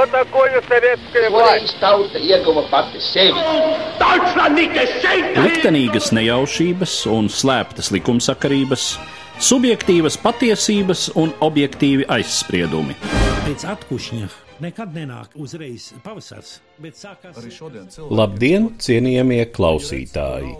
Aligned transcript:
Что 0.00 0.06
такое 0.06 0.62
советская 0.68 1.30
власть? 1.30 1.76
tauta 1.80 2.18
ieguva 2.18 2.64
pati 2.70 3.00
sevi. 3.00 3.40
Liktenīgas 5.36 6.10
nejaušības 6.16 6.94
un 7.12 7.30
slēptas 7.32 7.92
likumsakarības, 7.94 8.88
subjektīvas 9.40 10.18
patiesības 10.20 11.08
un 11.16 11.32
objektīvi 11.40 12.08
aizspriedumi. 12.12 12.96
Pēc 13.46 13.64
atkušņa 13.76 14.28
nekad 14.64 14.94
nenāk 14.96 15.36
uzreiz 15.38 15.92
pavasars, 16.04 16.58
bet 16.82 16.98
sākās 16.98 17.36
arī 17.40 17.52
šodien. 17.54 17.90
Labdien, 18.10 18.70
cienījamie 18.82 19.44
klausītāji! 19.54 20.54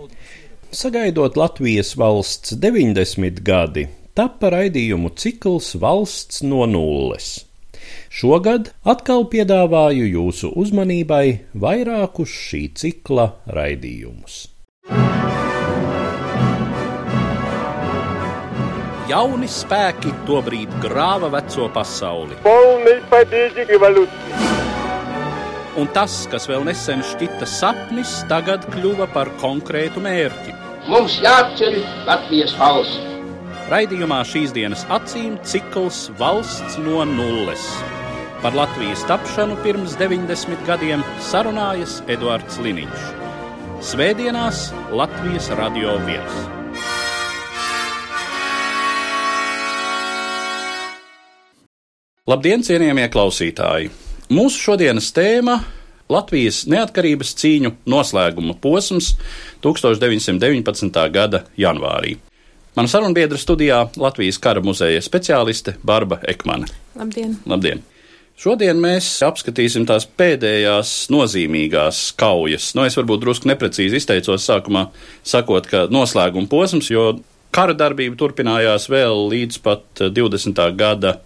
Sagaidot 0.77 1.37
Latvijas 1.39 1.93
valsts 1.97 2.57
90 2.59 3.43
gadi, 3.45 3.87
tapa 4.17 4.51
raidījumu 4.51 5.13
cikls 5.15 5.75
Valsts 5.79 6.43
no 6.43 6.65
nulles. 6.67 7.47
Šogad 8.12 8.66
atkal 8.84 9.22
piedāvāju 9.32 10.04
jūsu 10.04 10.50
uzmanībai 10.60 11.48
vairākus 11.56 12.28
šī 12.28 12.58
cikla 12.76 13.24
raidījumus. 13.56 14.34
Jauni 19.08 19.48
spēki 19.48 20.12
tobrīd 20.28 20.74
grāva 20.84 21.30
veco 21.32 21.70
pasauli. 21.72 22.36
Un 25.80 25.88
tas, 25.96 26.18
kas 26.28 26.50
vēl 26.52 26.68
nesen 26.68 27.00
šķita 27.14 27.48
sapnis, 27.48 28.18
tagad 28.28 28.68
kļuva 28.74 29.08
par 29.16 29.32
konkrētu 29.40 30.04
mērķi. 30.04 30.52
Mums 30.92 31.16
jāatceļ 31.24 31.80
Latvijas 32.10 32.52
valsts. 32.60 33.08
Raidījumā 33.72 34.20
šīs 34.28 34.52
dienas 34.52 34.84
acīm 34.92 35.40
cikls 35.48 36.10
valsts 36.20 36.76
no 36.84 37.08
nulles. 37.08 37.64
Par 38.42 38.54
Latvijas 38.54 39.04
tapšanu 39.06 39.54
pirms 39.62 39.92
90 39.94 40.64
gadiem 40.66 41.04
sarunājas 41.22 42.00
Eduards 42.10 42.56
Liniņš. 42.58 43.02
Svētdienās 43.86 44.64
Latvijas 44.90 45.46
radio 45.54 45.92
viens. 46.02 46.40
Labdien, 52.26 52.66
cienījamie 52.66 53.06
klausītāji! 53.14 53.92
Mūsu 54.34 54.58
šodienas 54.58 55.12
tēma- 55.14 55.60
Latvijas 56.16 56.64
neatkarības 56.66 57.36
cīņu 57.38 57.76
noslēguma 57.86 58.58
posms 58.58 59.12
1919. 59.62 61.06
gada 61.14 61.44
janvārī. 61.54 62.16
Mana 62.74 62.88
sarunbiedra 62.88 63.38
studijā 63.38 63.84
Latvijas 63.96 64.42
kara 64.42 64.60
muzeja 64.60 64.98
speciāliste 64.98 65.78
Barba 65.84 66.18
Ekmane. 66.26 66.66
Labdien! 66.98 67.38
Labdien! 67.46 67.91
Šodien 68.42 68.80
mēs 68.82 69.06
apskatīsim 69.22 69.84
tās 69.86 70.02
pēdējās 70.18 71.04
nozīmīgās 71.14 71.98
kaujas. 72.18 72.72
Nu, 72.74 72.82
es 72.82 72.96
varbūt 72.98 73.20
drusku 73.22 73.46
neprecīzi 73.46 74.00
izteicos 74.00 74.42
sākumā, 74.48 74.88
sakot, 75.22 75.68
ka 75.70 75.84
noslēguma 75.94 76.50
posms, 76.50 76.88
jo 76.90 77.04
kara 77.54 77.76
darbība 77.78 78.18
turpinājās 78.18 78.88
vēl 78.90 79.28
līdz 79.30 79.60
pat 79.62 80.02
20. 80.18 80.58
gada 80.74 81.20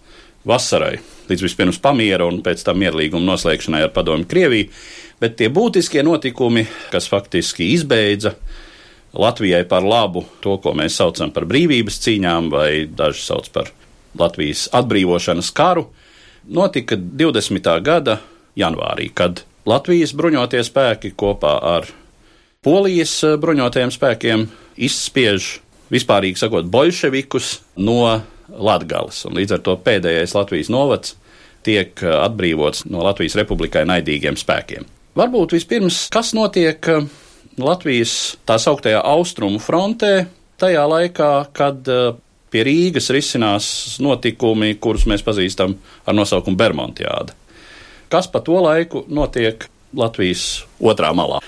vasarai, 0.45 0.99
līdz 1.31 1.47
vispirms 1.47 1.81
pamiera 1.81 2.29
un 2.29 2.43
pēc 2.45 2.61
tam 2.69 2.77
mierlīguma 2.85 3.31
noslēgšanai 3.31 3.81
ar 3.87 3.95
padomu 3.97 4.29
Krieviju. 4.29 4.69
Bet 5.17 5.39
tie 5.41 5.49
būtiskie 5.49 6.05
notikumi, 6.05 6.67
kas 6.93 7.09
faktiski 7.09 7.71
izbeidza 7.73 8.37
Latvijai 9.17 9.65
par 9.65 9.81
labu 9.81 10.27
to, 10.45 10.59
ko 10.61 10.77
mēs 10.77 11.01
saucam 11.01 11.33
par 11.33 11.49
brīvības 11.49 11.97
cīņām, 12.05 12.53
vai 12.53 12.71
daži 12.85 13.25
sauc 13.25 13.49
par 13.57 13.73
Latvijas 14.21 14.67
atbrīvošanas 14.77 15.49
karu, 15.57 15.89
notika 16.47 16.95
20. 16.95 17.69
gada 17.83 18.17
janvārī, 18.57 19.11
kad 19.13 19.43
Latvijas 19.67 20.13
bruņotie 20.15 20.63
spēki 20.63 21.11
kopā 21.17 21.57
ar 21.75 21.87
Polijas 22.65 23.19
eh, 23.23 23.35
bruņotajiem 23.39 23.93
spēkiem 23.93 24.47
izspiež 24.87 25.57
vispārīgi 25.93 26.39
sakot 26.39 26.67
bolševikus 26.71 27.57
no 27.79 28.01
Latgales, 28.47 29.21
un 29.27 29.35
līdz 29.37 29.57
ar 29.57 29.63
to 29.63 29.75
pēdējais 29.83 30.35
Latvijas 30.35 30.71
novads 30.73 31.15
tiek 31.67 31.93
eh, 32.03 32.11
atbrīvots 32.25 32.87
no 32.91 33.03
Latvijas 33.05 33.37
republikai 33.39 33.85
naidīgiem 33.87 34.39
spēkiem. 34.39 34.87
Varbūt 35.17 35.55
vispirms, 35.57 36.05
kas 36.13 36.33
notiek 36.37 36.91
eh, 36.91 37.07
Latvijas 37.59 38.37
tā 38.47 38.59
sauktajā 38.61 39.03
austrumu 39.03 39.61
frontē, 39.63 40.27
tajā 40.61 40.83
laikā, 40.89 41.31
kad 41.53 41.87
pie 42.57 42.65
Rīgas 42.65 43.11
risinās 43.13 43.67
notikumi, 44.01 44.73
kurus 44.81 45.05
mēs 45.09 45.21
pazīstam 45.25 45.75
ar 46.07 46.17
nosaukumu 46.17 46.57
Bermontiāda. 46.57 47.35
Kas 48.09 48.29
pa 48.31 48.41
to 48.41 48.57
laiku 48.63 49.03
notiek 49.13 49.67
Latvijas 49.97 50.63
otrā 50.81 51.11
malā? 51.13 51.41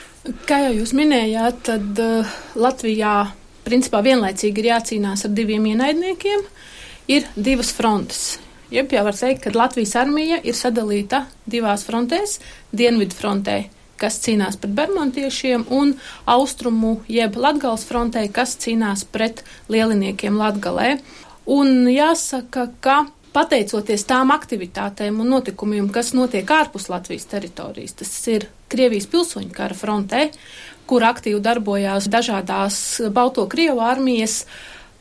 Kā 0.46 0.60
jau 0.68 0.76
jūs 0.76 0.94
minējāt, 0.94 1.64
tad 1.66 2.02
uh, 2.04 2.36
Latvijā 2.60 3.32
principā 3.66 4.04
vienlaicīgi 4.06 4.62
ir 4.62 4.70
jācīnās 4.74 5.26
ar 5.26 5.34
diviem 5.34 5.66
ienaidniekiem. 5.72 6.46
Ir 7.10 7.26
divas 7.34 7.72
frontes. 7.74 8.38
Jeb 8.70 8.92
jau 8.94 9.02
var 9.08 9.18
teikt, 9.18 9.48
ka 9.48 9.54
Latvijas 9.56 9.96
armija 9.98 10.38
ir 10.46 10.54
sadalīta 10.54 11.24
divās 11.50 11.88
frontēs- 11.88 12.38
Dienvidu 12.80 13.18
frontē, 13.18 13.64
kas 14.00 14.20
cīnās 14.24 14.58
pret 14.60 14.76
bermontiešiem, 14.78 15.68
un 15.70 15.94
austrumu 16.30 17.00
jeb 17.12 17.38
Latgales 17.40 17.86
frontē, 17.90 18.26
kas 18.34 18.56
cīnās 18.62 19.06
pret 19.12 19.44
lieliniekiem 19.70 20.38
Latgalē. 20.40 20.98
Un 21.50 21.88
jāsaka, 21.90 22.68
ka 22.84 23.00
pateicoties 23.34 24.06
tām 24.10 24.34
aktivitātēm 24.34 25.20
un 25.22 25.34
notikumiem, 25.36 25.90
kas 25.94 26.14
notiek 26.18 26.50
ārpus 26.50 26.90
Latvijas 26.90 27.28
teritorijas, 27.30 27.98
tas 28.02 28.14
ir 28.32 28.48
Krievijas 28.70 29.10
pilsoņu 29.10 29.54
kara 29.54 29.78
frontē, 29.78 30.30
kur 30.90 31.06
aktīvi 31.06 31.42
darbojās 31.46 32.10
dažādās 32.10 32.80
Balto 33.14 33.46
Krievu 33.50 33.82
armijas, 33.86 34.44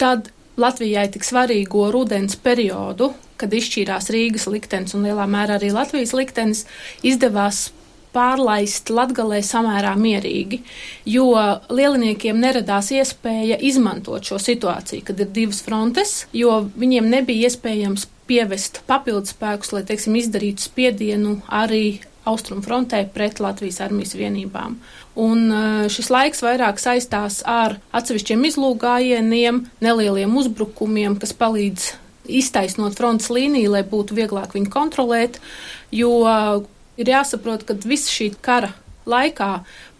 tad 0.01 0.31
Latvijai 0.59 1.07
tik 1.15 1.25
svarīgo 1.25 1.87
rudens 1.95 2.37
periodu, 2.43 3.13
kad 3.39 3.53
izšķīrās 3.55 4.11
Rīgas 4.11 4.49
liktenis 4.51 4.97
un 4.99 5.07
lielā 5.07 5.29
mērā 5.31 5.57
arī 5.61 5.71
Latvijas 5.73 6.15
liktenis, 6.17 6.65
izdevās 7.07 7.69
pārlaist 8.15 8.91
Latgalē 8.93 9.41
samērā 9.45 9.95
mierīgi, 9.99 10.61
jo 11.09 11.31
lieliniekiem 11.71 12.39
neradās 12.41 12.93
iespēja 12.95 13.59
izmantot 13.65 14.29
šo 14.29 14.41
situāciju, 14.43 15.07
kad 15.09 15.21
ir 15.21 15.33
divas 15.35 15.63
frontes, 15.65 16.21
jo 16.33 16.61
viņiem 16.79 17.11
nebija 17.11 17.49
iespējams 17.49 18.09
pievest 18.29 18.83
papildus 18.89 19.33
spēkus, 19.35 19.73
lai, 19.73 19.85
teiksim, 19.89 20.19
izdarītu 20.21 20.67
spiedienu 20.69 21.39
arī 21.49 22.01
austrumu 22.29 22.63
frontē 22.65 23.03
pret 23.13 23.41
Latvijas 23.41 23.81
armijas 23.85 24.13
vienībām. 24.19 24.77
Un 25.19 25.47
eh, 25.49 25.87
šis 25.93 26.11
laiks 26.13 26.45
vairāk 26.45 26.81
saistās 26.83 27.41
ar 27.49 27.79
atsevišķiem 27.97 28.45
izlūgājieniem, 28.51 29.65
nelieliem 29.85 30.37
uzbrukumiem, 30.39 31.17
kas 31.21 31.35
palīdz 31.39 31.95
iztaisnot 32.29 32.99
frontes 32.99 33.31
līniju, 33.33 33.73
lai 33.73 33.85
būtu 33.89 34.17
vieglāk 34.19 34.53
viņu 34.57 34.69
kontrolēt, 34.73 35.39
jo 35.95 36.13
ir 36.99 37.13
jāsaprot, 37.15 37.65
ka 37.65 37.79
viss 37.87 38.11
šī 38.13 38.33
kara 38.43 38.75
laikā 39.09 39.53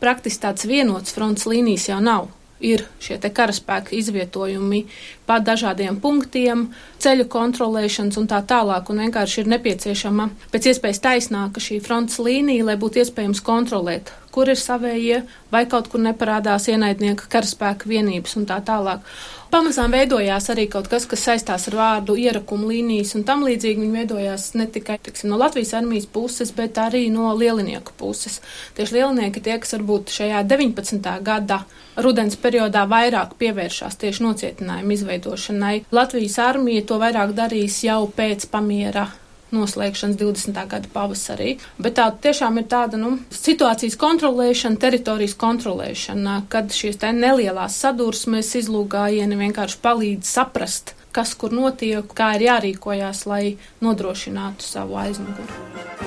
praktiski 0.03 0.45
tāds 0.45 0.67
vienots 0.69 1.15
frontes 1.15 1.49
līnijas 1.49 1.89
jau 1.89 2.03
nav. 2.03 2.29
Ir 2.59 2.83
šie 2.99 3.21
karaspēka 3.23 3.95
izvietojumi 3.95 4.81
pa 5.29 5.37
dažādiem 5.39 6.01
punktiem, 6.03 6.65
ceļu 6.99 7.29
kontrolēšanas 7.31 8.19
un 8.19 8.27
tā 8.27 8.41
tālāk, 8.43 8.91
un 8.91 9.05
vienkārši 9.05 9.45
ir 9.45 9.53
nepieciešama 9.55 10.27
pēc 10.51 10.73
iespējas 10.73 11.03
taisnāka 11.05 11.63
šī 11.63 11.79
frontes 11.85 12.19
līnija, 12.19 12.67
lai 12.67 12.75
būtu 12.75 13.05
iespējams 13.05 13.45
kontrolēt, 13.47 14.11
kur 14.39 14.53
ir 14.53 14.61
savējie, 14.61 15.25
vai 15.51 15.65
kaut 15.67 15.89
kur 15.91 15.99
neparādās 16.05 16.69
ienaidnieka 16.71 17.27
karaspēka 17.33 17.91
vienības 17.91 18.37
un 18.39 18.47
tā 18.47 18.61
tālāk. 18.63 19.03
Pamazām 19.51 19.95
veidojās 19.97 20.47
arī 20.53 20.69
kaut 20.71 20.87
kas, 20.93 21.09
kas 21.11 21.25
saistās 21.25 21.67
ar 21.71 21.75
vārdu 21.79 22.15
ierakumu 22.21 22.69
līnijas 22.69 23.17
un 23.19 23.25
tam 23.27 23.43
līdzīgi. 23.49 23.81
Viņi 23.81 23.97
veidojās 23.97 24.45
ne 24.61 24.69
tikai 24.71 24.99
tiksim, 25.03 25.33
no 25.33 25.39
Latvijas 25.41 25.73
armijas 25.81 26.07
puses, 26.13 26.53
bet 26.55 26.79
arī 26.79 27.07
no 27.11 27.33
lielinieku 27.35 27.97
puses. 27.99 28.39
Tieši 28.77 28.99
lielinieki 28.99 29.43
tie, 29.43 29.57
kas 29.59 29.75
varbūt 29.75 30.13
šajā 30.15 30.45
19. 30.47 31.15
gada 31.25 31.63
rudens 31.97 32.39
periodā 32.39 32.85
vairāk 32.87 33.35
pievēršās 33.41 33.99
tieši 34.05 34.27
nocietinājumu 34.29 34.95
izveidošanai. 34.99 35.79
Latvijas 35.91 36.39
armija 36.45 36.85
to 36.87 37.01
vairāk 37.01 37.33
darīs 37.41 37.81
jau 37.89 38.05
pēc 38.21 38.47
pamiera 38.53 39.09
noslēgšanas 39.55 40.19
20. 40.21 40.61
gada 40.71 40.91
pavasarī. 40.93 41.57
Bet 41.81 41.99
tā 41.99 42.09
tiešām 42.27 42.61
ir 42.61 42.69
tāda 42.71 43.01
nu, 43.01 43.17
situācijas 43.35 43.99
kontrolēšana, 44.01 44.81
teritorijas 44.81 45.37
kontrolēšana, 45.41 46.43
kad 46.53 46.75
šīs 46.75 47.01
nelielās 47.17 47.79
sadursmes 47.83 48.55
izlūgājieni 48.63 49.39
vienkārši 49.39 49.81
palīdz 49.85 50.35
saprast, 50.39 50.95
kas 51.13 51.35
kur 51.39 51.55
notiek, 51.55 52.05
kā 52.15 52.35
ir 52.37 52.49
jārīkojās, 52.49 53.25
lai 53.31 53.57
nodrošinātu 53.85 54.67
savu 54.67 55.01
aizmuguri. 55.01 55.98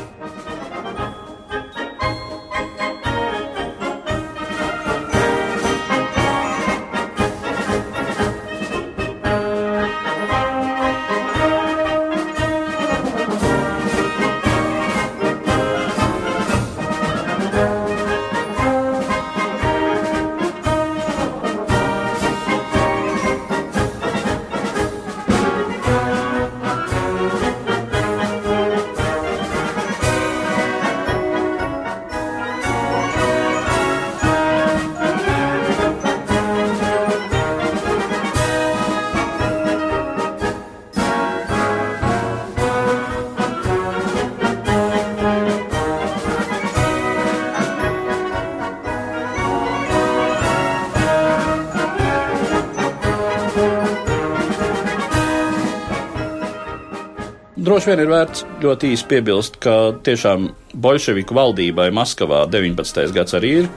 Droši 57.61 57.91
vien 57.91 58.01
ir 58.01 58.09
vērts 58.09 58.45
ļoti 58.63 58.91
īsi 58.95 59.07
piebilst, 59.09 59.57
ka 59.61 59.93
tiešām 60.05 60.49
bolševiku 60.81 61.35
valdībai 61.37 61.89
Maskavā 61.93 62.43
19. 62.49 63.11
gads 63.15 63.37
arī 63.37 63.51
ir 63.61 63.69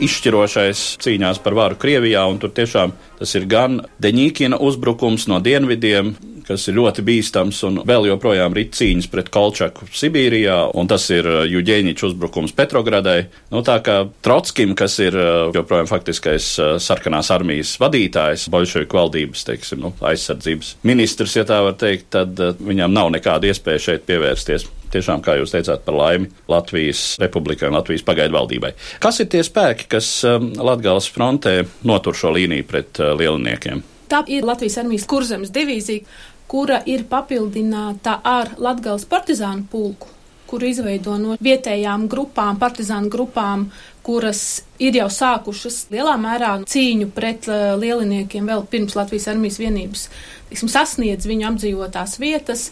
izšķirošais 0.00 0.82
cīņās 1.04 1.40
par 1.44 1.56
varu 1.58 1.78
Krievijā, 1.80 2.24
un 2.30 2.40
tur 2.40 2.52
tiešām 2.56 2.94
tas 3.20 3.34
ir 3.36 3.46
gan 3.50 3.82
Deņīkina 4.02 4.58
uzbrukums 4.64 5.28
no 5.30 5.40
dienvidiem, 5.44 6.14
kas 6.50 6.66
ir 6.66 6.78
ļoti 6.80 7.04
bīstams, 7.06 7.60
un 7.68 7.80
vēl 7.86 8.08
joprojām 8.10 8.54
rit 8.56 8.74
cīņas 8.74 9.06
pret 9.12 9.30
Kolčaku 9.34 9.86
Sibīrijā, 9.94 10.58
un 10.78 10.90
tas 10.90 11.06
ir 11.14 11.28
Juģēņiča 11.50 12.08
uzbrukums 12.08 12.54
Petrogradai. 12.58 13.20
Nu, 13.54 13.62
tā 13.66 13.78
kā 13.86 14.02
Trotskim, 14.24 14.74
kas 14.78 14.98
ir 15.02 15.14
uh, 15.14 15.52
joprojām 15.54 15.88
faktiskais 15.90 16.50
uh, 16.58 16.72
sarkanās 16.82 17.30
armijas 17.34 17.76
vadītājs, 17.82 18.48
bolševiku 18.50 18.98
valdības, 18.98 19.46
teiksim, 19.46 19.84
nu, 19.84 19.94
aizsardzības 20.10 20.74
ministrs, 20.90 21.38
ja 21.38 21.46
tā 21.46 21.60
var 21.66 21.78
teikt, 21.78 22.10
tad 22.16 22.42
uh, 22.42 22.52
viņam 22.58 22.94
nav 22.98 23.14
nekāda 23.14 23.50
iespēja 23.50 23.86
šeit 23.90 24.06
pievērsties 24.10 24.66
tiešām, 24.90 25.22
kā 25.22 25.36
jūs 25.38 25.54
teicāt, 25.54 25.84
par 25.86 25.94
laimi 25.94 26.30
Latvijas 26.50 27.14
republikai 27.22 27.70
un 27.70 27.78
Latvijas 27.78 28.02
pagaidu 28.06 28.34
valdībai. 28.34 28.72
Kas 29.02 29.22
ir 29.22 29.30
tie 29.30 29.44
spēki, 29.46 29.86
kas 29.94 30.10
um, 30.26 30.50
Latgales 30.58 31.06
frontē 31.14 31.60
notur 31.86 32.18
šo 32.18 32.34
līniju 32.34 32.66
pret 32.66 32.98
uh, 33.02 33.14
lieliniekiem? 33.18 33.84
Tā 34.10 34.24
ir 34.26 34.42
Latvijas 34.46 34.80
armijas 34.82 35.06
kurzemes 35.06 35.52
divīzija, 35.54 36.02
kura 36.50 36.80
ir 36.86 37.06
papildināta 37.10 38.18
ar 38.26 38.56
Latgales 38.58 39.06
partizānu 39.10 39.68
pulku 39.70 40.16
kuru 40.50 40.66
izveido 40.66 41.14
no 41.14 41.36
vietējām 41.38 42.08
grupām, 42.10 42.56
partizānu 42.58 43.06
grupām, 43.12 43.68
kuras 44.02 44.64
ir 44.82 44.96
jau 44.98 45.06
sākušas 45.14 45.84
lielā 45.92 46.16
mērā 46.18 46.56
cīņu 46.66 47.10
pret 47.14 47.46
uh, 47.46 47.76
lieliniekiem 47.78 48.50
vēl 48.50 48.64
pirms 48.72 48.96
Latvijas 48.98 49.28
armijas 49.30 49.60
vienības 49.62 50.08
tiksim, 50.50 50.70
sasniedz 50.70 51.28
viņu 51.30 51.46
apdzīvotās 51.52 52.18
vietas, 52.22 52.70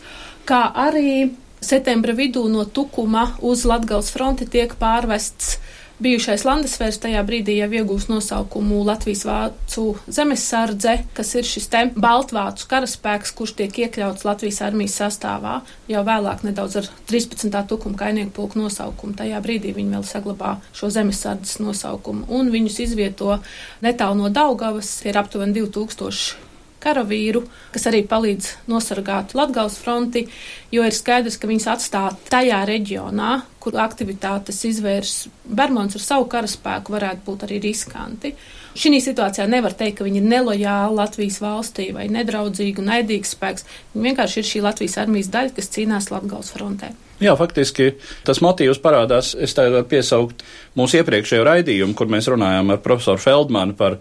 kā 0.48 0.66
arī 0.74 1.30
Septembra 1.62 2.14
vidū 2.14 2.44
no 2.50 2.64
Tukuma 2.70 3.32
uz 3.42 3.64
Latgales 3.66 4.12
fronti 4.14 4.46
tiek 4.46 4.74
pārvests 4.78 5.56
bijušais 6.02 6.44
Landesvērs, 6.46 7.00
tajā 7.02 7.22
brīdī 7.26 7.58
jau 7.58 7.68
iegūst 7.80 8.10
nosaukumu 8.10 8.80
Latvijas 8.86 9.24
vācu 9.26 9.84
zemesardze, 10.06 10.94
kas 11.16 11.34
ir 11.38 11.46
šis 11.48 11.68
te 11.72 11.84
Baltvācu 11.94 12.68
karaspēks, 12.70 13.34
kurš 13.38 13.56
tiek 13.58 13.80
iekļauts 13.84 14.26
Latvijas 14.28 14.62
armijas 14.66 14.98
sastāvā, 15.02 15.58
jau 15.90 16.02
vēlāk 16.06 16.44
nedaudz 16.46 16.80
ar 16.82 16.90
13. 17.10 17.50
tukuma 17.70 17.98
kainieku 17.98 18.34
pulku 18.38 18.62
nosaukumu. 18.62 19.16
Tajā 19.18 19.42
brīdī 19.44 19.74
viņi 19.76 19.96
vēl 19.98 20.06
saglabā 20.06 20.56
šo 20.72 20.90
zemesardzes 20.94 21.58
nosaukumu, 21.64 22.28
un 22.30 22.52
viņus 22.54 22.82
izvieto 22.88 23.40
netālu 23.84 24.22
no 24.22 24.34
Daugavas, 24.34 25.00
ir 25.08 25.18
aptuveni 25.18 25.58
2000 25.60 26.47
karavīru, 26.82 27.42
kas 27.74 27.88
arī 27.90 28.04
palīdz 28.08 28.50
nosargāt 28.70 29.34
Latgales 29.38 29.78
fronti, 29.80 30.26
jo 30.74 30.84
ir 30.86 30.94
skaidrs, 30.96 31.38
ka 31.40 31.50
viņas 31.50 31.68
atstāt 31.74 32.30
tajā 32.32 32.60
reģionā, 32.68 33.32
kur 33.62 33.78
aktivitātes 33.82 34.62
izvērs 34.68 35.16
Bermons 35.44 35.98
ar 35.98 36.04
savu 36.04 36.28
karaspēku, 36.30 36.94
varētu 36.94 37.26
būt 37.26 37.44
arī 37.48 37.60
riskanti. 37.66 38.34
Šī 38.78 39.00
situācijā 39.02 39.48
nevar 39.50 39.74
teikt, 39.74 39.98
ka 39.98 40.06
viņi 40.06 40.20
ir 40.20 40.28
nelojāli 40.30 40.94
Latvijas 41.00 41.40
valstī 41.42 41.88
vai 41.96 42.06
nedraudzīgi 42.14 42.78
un 42.78 42.90
naidīgs 42.92 43.34
spēks. 43.34 43.66
Viņi 43.94 44.10
vienkārši 44.10 44.38
ir 44.38 44.48
šī 44.52 44.62
Latvijas 44.62 44.98
armijas 45.02 45.30
daļa, 45.34 45.54
kas 45.56 45.72
cīnās 45.74 46.10
Latgales 46.12 46.52
frontē. 46.54 46.92
Jā, 47.18 47.34
faktiski 47.34 47.96
tas 48.26 48.38
motīvs 48.44 48.78
parādās. 48.82 49.32
Es 49.34 49.56
tā 49.58 49.66
varu 49.72 49.88
piesaukt 49.90 50.44
mūsu 50.78 51.00
iepriekšējo 51.00 51.48
raidījumu, 51.48 51.96
kur 51.98 52.10
mēs 52.12 52.30
runājām 52.30 52.70
ar 52.70 52.82
profesoru 52.84 53.18
Feldmanu 53.22 53.74
par 53.78 53.98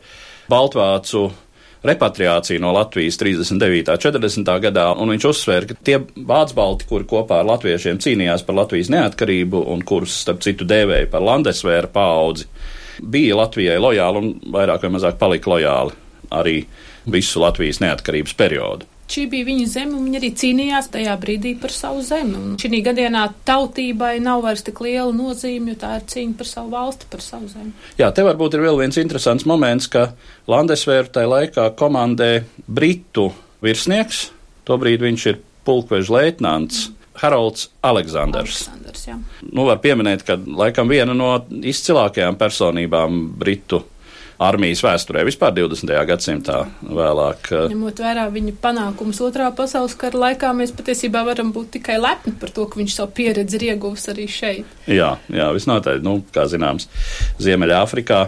Baltvācu 0.52 1.24
repatriāciju 1.86 2.62
no 2.64 2.72
Latvijas 2.76 3.20
39. 3.22 3.92
un 3.94 4.02
40. 4.02 4.52
gadā, 4.64 4.88
un 4.98 5.14
viņš 5.14 5.28
uzsvēra, 5.30 5.70
ka 5.70 5.78
tie 5.90 6.00
vācu 6.16 6.58
balti, 6.58 6.88
kuri 6.90 7.08
kopā 7.10 7.42
ar 7.42 7.50
latviešiem 7.52 8.02
cīnījās 8.04 8.46
par 8.48 8.58
Latvijas 8.64 8.92
neatkarību 8.94 9.62
un 9.74 9.86
kurus, 9.88 10.18
starp 10.24 10.42
citu, 10.46 10.68
dēvēja 10.68 11.12
par 11.14 11.26
landesvēra 11.26 11.92
paudzi, 11.94 12.48
bija 13.04 13.38
Latvijai 13.38 13.78
lojāli 13.82 14.24
un 14.24 14.36
vairāk 14.54 14.86
vai 14.88 14.94
mazāk 14.98 15.20
palika 15.22 15.54
lojāli 15.54 15.98
arī 16.34 16.60
visu 17.08 17.42
Latvijas 17.44 17.80
neatkarības 17.84 18.36
periodu. 18.38 18.90
Šī 19.08 19.24
bija 19.32 19.48
viņa 19.48 19.68
zeme, 19.72 19.96
un 19.96 20.08
viņa 20.10 20.20
arī 20.20 20.30
cīnījās 20.36 20.90
tajā 20.92 21.14
brīdī 21.22 21.54
par 21.62 21.72
savu 21.72 22.02
zemi. 22.04 22.36
Un 22.36 22.58
šī 22.60 22.82
gadienā 22.84 23.24
tautībai 23.48 24.18
nav 24.24 24.44
vairs 24.44 24.66
tik 24.68 24.82
liela 24.84 25.14
nozīme, 25.16 25.72
jo 25.72 25.80
tā 25.80 25.94
ir 26.00 26.06
cīņa 26.12 26.36
par 26.40 26.50
savu 26.50 26.74
valsti, 26.76 27.08
par 27.14 27.24
savu 27.24 27.48
zemi. 27.52 27.72
Jā, 28.00 28.12
te 28.12 28.26
varbūt 28.28 28.58
ir 28.58 28.66
vēl 28.68 28.82
viens 28.82 29.00
interesants 29.00 29.48
moments, 29.48 29.88
ka 29.92 30.10
Landesvēru 30.52 31.14
tajā 31.16 31.32
laikā 31.32 31.70
komandē 31.80 32.32
Britu 32.68 33.30
virsnieks, 33.64 34.28
tobrīd 34.68 35.08
viņš 35.08 35.28
ir 35.32 35.42
pulkveža 35.68 36.20
leitnants. 36.20 36.88
Harolds 37.18 37.72
Aleksandrs. 37.82 38.68
Aleksandrs 38.68 39.08
jā. 39.08 39.16
nu, 39.50 39.64
var 39.66 39.80
pieminēt, 39.82 40.22
ka 40.28 40.36
laikam 40.38 40.86
viena 40.92 41.16
no 41.18 41.32
izcilākajām 41.50 42.38
personībām 42.38 43.24
Britu 43.40 43.82
armijas 44.38 44.84
vēsturē 44.86 45.24
vispār 45.28 45.54
20. 45.58 45.94
gadsimtā 46.08 46.58
vēlāk. 46.82 47.52
Eh, 47.52 47.70
Ņemot 47.74 48.02
vērā 48.04 48.28
viņa 48.34 48.54
panākumus 48.62 49.22
otrā 49.26 49.50
pasaules 49.56 49.98
kara 49.98 50.22
laikā, 50.28 50.52
mēs 50.58 50.74
patiesībā 50.78 51.24
varam 51.26 51.52
būt 51.54 51.78
tikai 51.78 51.98
lepni 52.02 52.36
par 52.38 52.54
to, 52.54 52.68
ka 52.70 52.80
viņš 52.80 53.00
savu 53.00 53.14
pieredzi 53.18 53.58
ir 53.58 53.70
ieguvis 53.72 54.06
arī 54.14 54.28
šeit. 54.30 54.78
Jā, 54.86 55.16
jā 55.34 55.50
visnotaļ, 55.56 56.04
nu, 56.06 56.20
kā 56.34 56.46
zināms, 56.50 56.90
Ziemeļāfrikā. 57.42 58.28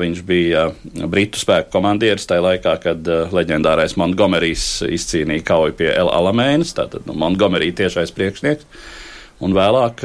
Viņš 0.00 0.22
bija 0.24 0.70
eh, 0.70 1.04
Britu 1.12 1.42
spēku 1.42 1.74
komandieris 1.74 2.24
tajā 2.28 2.46
laikā, 2.46 2.78
kad 2.80 3.08
uh, 3.10 3.28
leģendārais 3.36 3.98
Montgomerijs 4.00 4.86
izcīnīja 4.88 5.44
kauju 5.44 5.76
pie 5.76 5.90
El 5.92 6.08
Alamēnas, 6.08 6.72
tātad 6.78 7.04
nu, 7.04 7.18
Montgomerija 7.20 7.82
tiešais 7.82 8.14
priekšnieks. 8.16 8.64
Un 9.40 9.54
vēlāk 9.56 10.02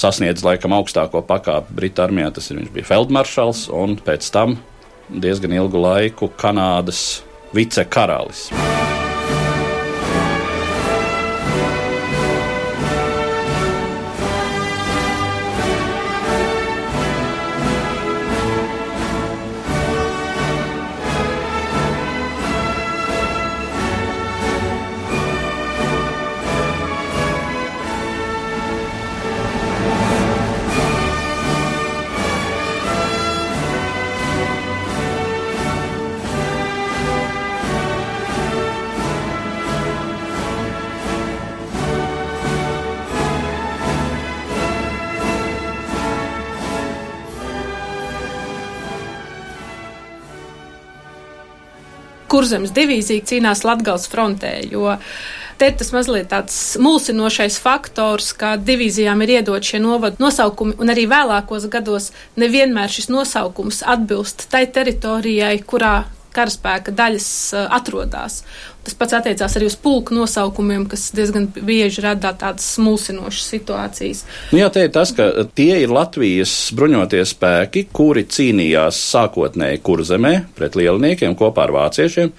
sasniedz 0.00 0.40
laikam 0.40 0.72
augstāko 0.72 1.20
pakāpi 1.28 1.74
Britu 1.76 2.00
armijā, 2.00 2.30
tas 2.32 2.46
ir 2.48 2.56
viņš 2.56 2.70
bija 2.72 2.88
feldmaršals, 2.88 3.66
un 3.76 3.98
pēc 4.00 4.30
tam 4.32 4.54
diezgan 5.08 5.52
ilgu 5.56 5.80
laiku 5.82 6.30
Kanādas 6.36 7.22
vicekaralis. 7.54 8.48
Kurzemes 52.38 52.74
divīzija 52.76 53.26
cīnās 53.26 53.64
Latgals 53.66 54.06
frontē, 54.12 54.60
jo 54.70 54.94
te 55.58 55.72
ir 55.72 55.78
tas 55.78 55.90
mazliet 55.90 56.28
tāds 56.30 56.54
mulsinošais 56.78 57.56
faktors, 57.58 58.30
ka 58.38 58.54
divīzijām 58.62 59.24
ir 59.26 59.38
iedot 59.40 59.64
šie 59.66 59.80
novadu 59.82 60.22
nosaukumi, 60.22 60.76
un 60.78 60.94
arī 60.94 61.08
vēlākos 61.10 61.66
gados 61.72 62.12
nevienmēr 62.38 62.92
šis 62.94 63.10
nosaukums 63.10 63.82
atbilst 63.82 64.46
tai 64.52 64.68
teritorijai, 64.70 65.56
kurā 65.66 65.96
karaspēka 66.36 66.94
daļas 66.94 67.28
uh, 67.56 67.66
atrodas. 67.74 68.42
Tas 68.88 68.96
pats 68.96 69.18
attiecās 69.18 69.52
arī 69.58 69.66
uz 69.68 69.74
pulku 69.76 70.14
nosaukumiem, 70.16 70.86
kas 70.88 71.10
diezgan 71.12 71.50
bieži 71.52 72.00
rada 72.00 72.30
tādas 72.32 72.70
mulsinošas 72.80 73.50
situācijas. 73.52 74.22
Nu, 74.48 74.62
jā, 74.62 74.70
te 74.72 74.86
ir 74.86 74.94
tas, 74.94 75.12
ka 75.12 75.26
tie 75.52 75.82
ir 75.82 75.92
Latvijas 75.92 76.54
bruņotie 76.72 77.20
spēki, 77.28 77.82
kuri 77.92 78.24
cīnījās 78.24 79.02
sākotnēji 79.10 79.82
kurzemē 79.84 80.32
pret 80.56 80.78
lieliniekiem 80.80 81.36
kopā 81.36 81.66
ar 81.66 81.74
vāciešiem. 81.76 82.32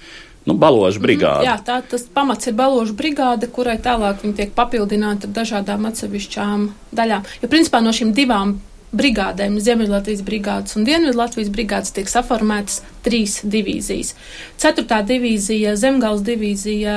Nu, 0.48 0.56
baložu 0.58 1.04
brigāde. 1.04 1.44
Mm, 1.44 1.52
jā, 1.52 1.54
tā 1.62 1.76
tas 1.86 2.08
pamats 2.10 2.50
ir 2.50 2.58
baložu 2.58 2.96
brigāde, 2.98 3.46
kurai 3.54 3.76
tālāk 3.78 4.24
viņi 4.24 4.38
tiek 4.40 4.54
papildināti 4.56 5.28
ar 5.28 5.36
dažādām 5.36 5.86
atsevišķām 5.92 6.66
daļām. 6.98 7.30
Jo 7.44 7.52
principā 7.52 7.78
no 7.84 7.94
šīm 7.94 8.10
divām 8.16 8.56
brigādēm, 8.96 9.58
Ziemeļlatvijas 9.62 10.22
brigādes 10.26 10.76
un 10.78 10.86
Dienvidlatvijas 10.88 11.50
brigādes, 11.54 11.92
tiek 11.94 12.10
saformētas 12.10 12.80
trīs 13.04 13.38
divīzijas. 13.48 14.12
Ceturtā 14.60 15.00
divīzija, 15.06 15.72
Zemgals 15.80 16.20
divīzija, 16.26 16.94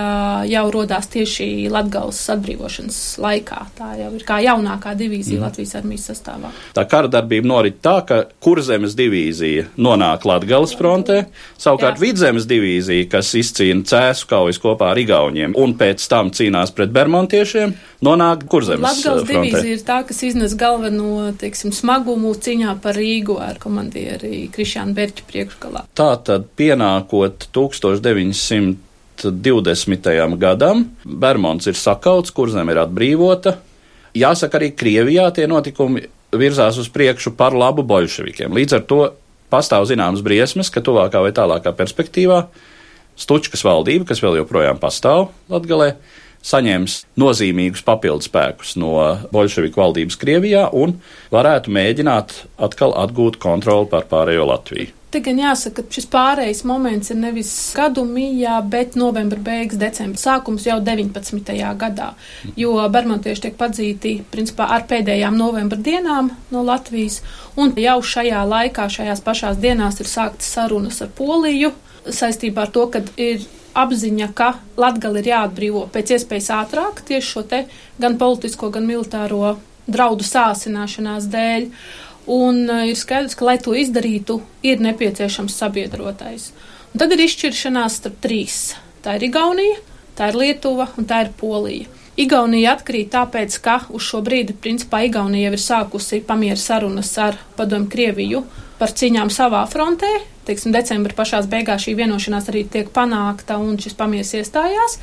jau 0.50 0.63
rodās 0.73 1.07
tieši 1.13 1.69
Latgales 1.71 2.19
atbrīvošanas 2.33 3.00
laikā. 3.23 3.59
Tā 3.77 3.91
jau 4.01 4.09
ir 4.17 4.25
kā 4.27 4.39
jaunākā 4.43 4.95
divīzija 5.00 5.39
mm. 5.39 5.45
Latvijas 5.45 5.75
armijas 5.79 6.09
sastāvā. 6.12 6.51
Tā 6.75 6.83
kara 6.91 7.12
darbība 7.12 7.47
norit 7.53 7.79
tā, 7.83 7.95
ka 8.07 8.19
Kurzemes 8.43 8.97
divīzija 9.00 9.69
nonāk 9.79 10.27
Latgales 10.27 10.75
frontē, 10.79 11.23
savukārt 11.62 12.01
Jā. 12.01 12.03
Vidzemes 12.03 12.47
divīzija, 12.50 13.07
kas 13.13 13.31
izcīna 13.39 13.88
cēsu 13.88 14.27
kaujas 14.33 14.59
kopā 14.63 14.91
ar 14.91 15.00
Igauniem 15.00 15.55
un 15.59 15.77
pēc 15.79 16.03
tam 16.12 16.33
cīnās 16.35 16.73
pret 16.75 16.91
bermontiešiem, 16.95 17.77
nonāk 18.03 18.43
Kurzemes 18.51 18.83
Latgales 18.83 19.23
frontē. 19.29 19.47
divīzija 19.53 19.79
ir 19.79 19.88
tā, 19.88 20.01
kas 20.09 20.19
iznes 20.27 20.57
galveno, 20.59 21.29
teiksim, 21.39 21.71
smagumu 21.83 22.31
cīņā 22.31 22.77
par 22.83 22.95
Rīgu 22.97 23.35
ar 23.43 23.59
komandieri 23.61 24.47
Krišānu 24.53 24.95
Berķu 24.95 25.23
priekšgalā. 25.27 25.81
Tā 25.97 26.11
tad 26.23 26.41
pienākot 26.57 27.47
1920. 27.55 28.77
gadam, 30.39 30.85
Bermons 31.03 31.67
ir 31.67 31.75
sakauts, 31.79 32.31
kurzem 32.35 32.69
ir 32.71 32.77
atbrīvota. 32.85 33.57
Jāsaka, 34.15 34.57
arī 34.59 34.69
Krievijā 34.77 35.25
tie 35.35 35.45
notikumi 35.49 36.01
virzās 36.33 36.77
uz 36.81 36.89
priekšu 36.93 37.31
par 37.37 37.53
labu 37.57 37.83
bolševikiem. 37.85 38.53
Līdz 38.53 38.73
ar 38.77 38.83
to 38.89 39.01
pastāv 39.53 39.85
zināmas 39.89 40.21
briesmas, 40.25 40.69
ka 40.73 40.81
tuvākā 40.85 41.19
vai 41.21 41.33
tālākā 41.35 41.71
perspektīvā 41.77 42.47
Stučkas 43.13 43.61
valdība, 43.61 44.07
kas 44.09 44.23
vēl 44.23 44.39
joprojām 44.39 44.79
pastāv 44.81 45.29
Latgalē, 45.53 45.93
saņems 46.43 46.97
nozīmīgus 47.19 47.85
papildus 47.88 48.29
spēkus 48.29 48.75
no 48.79 48.95
bolševiku 49.33 49.83
valdības 49.83 50.19
Krievijā 50.19 50.67
un 50.75 50.97
varētu 51.33 51.71
mēģināt 51.73 52.35
atkal 52.67 52.95
atgūt 53.05 53.39
kontroli 53.41 53.89
pār 53.91 54.09
pārējo 54.12 54.50
Latviju. 54.51 54.91
Te 55.13 55.19
gan 55.21 55.38
jāsaka, 55.38 55.83
ka 55.85 55.93
šis 55.93 56.07
pārējais 56.09 56.63
moments 56.65 57.12
ir 57.13 57.19
nevis 57.21 57.50
gadu 57.77 58.01
mījā, 58.09 58.55
bet 58.65 58.95
novembra 58.97 59.38
beigas, 59.45 59.77
decembra 59.77 60.17
sākums 60.17 60.65
jau 60.65 60.79
19. 60.81 61.53
gadā, 61.77 62.07
jo 62.57 62.73
bermontieši 62.95 63.43
tiek 63.45 63.59
padzīti 63.59 64.15
principā 64.33 64.71
ar 64.73 64.88
pēdējām 64.89 65.38
novembra 65.38 65.77
dienām 65.77 66.31
no 66.50 66.65
Latvijas, 66.65 67.19
un 67.53 67.75
jau 67.77 68.00
šajā 68.01 68.41
laikā, 68.55 68.89
šajās 68.89 69.21
pašās 69.21 69.62
dienās 69.62 70.01
ir 70.01 70.09
sāktas 70.09 70.50
sarunas 70.57 70.97
ar 71.05 71.13
Poliju 71.13 71.75
saistībā 72.09 72.65
ar 72.65 72.73
to, 72.73 72.89
ka 72.89 73.05
ir 73.21 73.45
apziņa, 73.74 74.30
ka 74.38 74.53
Latgali 74.77 75.22
ir 75.24 75.30
jāatbrīvo 75.34 75.88
pēc 75.94 76.15
iespējas 76.18 76.50
ātrāk 76.56 77.01
tieši 77.08 77.30
šo 77.30 77.44
te 77.50 77.63
gan 78.01 78.18
politisko, 78.22 78.70
gan 78.74 78.88
militāro 78.88 79.56
draudu 79.88 80.25
sāsināšanās 80.27 81.30
dēļ. 81.34 81.70
Un 82.34 82.62
uh, 82.70 82.86
ir 82.88 82.96
skaidrs, 82.96 83.36
ka, 83.36 83.48
lai 83.50 83.58
to 83.60 83.74
izdarītu, 83.75 84.39
ir 84.63 84.80
nepieciešams 84.84 85.58
sabiedrotais. 85.60 86.53
Un 86.94 87.01
tad 87.01 87.12
ir 87.12 87.25
izšķiršanās 87.25 88.00
starp 88.00 88.22
trīs. 88.24 88.62
Tā 89.03 89.18
ir 89.18 89.27
Igaunija, 89.27 89.82
tā 90.15 90.30
ir 90.32 90.39
Lietuva 90.39 90.88
un 90.96 91.10
tā 91.10 91.25
ir 91.25 91.34
Polija. 91.36 91.89
Igaunija 92.15 92.75
atkrīt 92.77 93.10
tāpēc, 93.12 93.58
ka 93.65 93.80
uz 93.89 94.06
šo 94.06 94.22
brīdi, 94.24 94.53
principā, 94.53 95.01
Igaunija 95.08 95.50
jau 95.50 95.58
ir 95.58 95.63
sākusi 95.63 96.22
pamieru 96.24 96.62
sarunas 96.62 97.12
ar 97.20 97.39
Padomu 97.58 97.89
Krieviju 97.92 98.44
par 98.80 98.94
cīņām 98.94 99.32
savā 99.34 99.63
frontē. 99.70 100.12
Teiksim, 100.48 100.74
decembra 100.75 101.15
pašās 101.15 101.48
beigās 101.51 101.86
šī 101.86 101.96
vienošanās 102.01 102.50
arī 102.51 102.65
tiek 102.70 102.89
panākta 102.96 103.60
un 103.62 103.77
šis 103.80 103.96
pamieris 104.00 104.34
iestājās. 104.39 104.98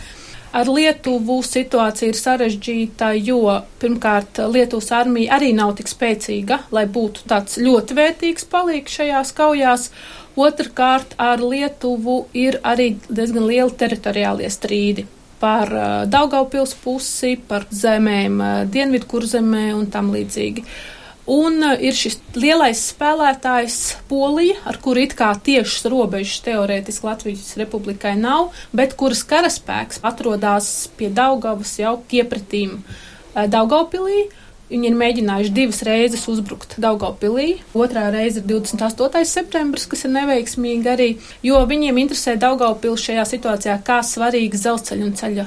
Ar 0.51 0.67
Lietuvu 0.67 1.37
situācija 1.47 2.11
ir 2.11 2.19
sarežģīta, 2.19 3.13
jo 3.23 3.55
pirmkārt 3.79 4.41
Lietuvas 4.51 4.91
armija 4.99 5.37
arī 5.39 5.53
nav 5.55 5.77
tik 5.79 5.87
spēcīga, 5.87 6.65
lai 6.75 6.89
būtu 6.91 7.23
tāds 7.31 7.61
ļoti 7.63 7.97
vērtīgs 8.01 8.49
palīgs 8.51 8.99
šajās 8.99 9.33
kaujās. 9.39 9.87
Otrkārt, 10.41 11.15
ar 11.23 11.43
Lietuvu 11.43 12.25
ir 12.35 12.59
arī 12.67 12.97
diezgan 13.09 13.47
lieli 13.47 13.79
teritoriālie 13.79 14.51
strīdi 14.51 15.07
par 15.41 15.71
uh, 15.73 15.91
Daugaupils 16.11 16.75
pusi, 16.83 17.37
par 17.49 17.65
zemēm 17.71 18.41
uh, 18.43 18.57
Dienvidkurzemē 18.69 19.71
un 19.73 19.87
tam 19.93 20.11
līdzīgi. 20.13 20.67
Uh, 20.67 21.00
Un 21.31 21.63
uh, 21.63 21.77
ir 21.79 21.95
šis 21.95 22.17
lielais 22.35 22.81
spēlētājs 22.91 23.77
Polija, 24.11 24.57
ar 24.67 24.81
kuru 24.83 25.05
it 25.05 25.15
kā 25.19 25.29
tiešas 25.39 25.87
robežas 25.93 26.41
teorētiski 26.43 27.07
Latvijas 27.07 27.53
republikai 27.61 28.17
nav, 28.19 28.51
bet 28.75 28.97
kuras 28.99 29.23
karaspēks 29.31 30.03
atrodas 30.11 30.89
pie 30.99 31.13
Daugavas 31.15 31.77
jau 31.79 32.01
piepratīm 32.11 32.81
uh, 32.81 33.47
Daugaupilī. 33.47 34.25
Viņi 34.71 34.87
ir 34.87 34.99
mēģinājuši 34.99 35.55
divas 35.55 35.81
reizes 35.87 36.27
uzbrukt 36.31 36.77
Daugaupilī. 36.83 37.61
Otrā 37.75 38.09
reize 38.15 38.43
ir 38.43 38.47
28. 38.51 39.23
septembris, 39.27 39.87
kas 39.91 40.07
ir 40.07 40.15
neveiksmīgi 40.15 40.91
arī, 40.91 41.09
jo 41.47 41.63
viņiem 41.71 42.03
interesē 42.07 42.37
Daugaupils 42.39 43.07
šajā 43.07 43.27
situācijā 43.37 43.79
kā 43.87 43.99
svarīgs 44.07 44.63
dzelzceļa 44.67 45.07
un 45.07 45.17
ceļa 45.19 45.47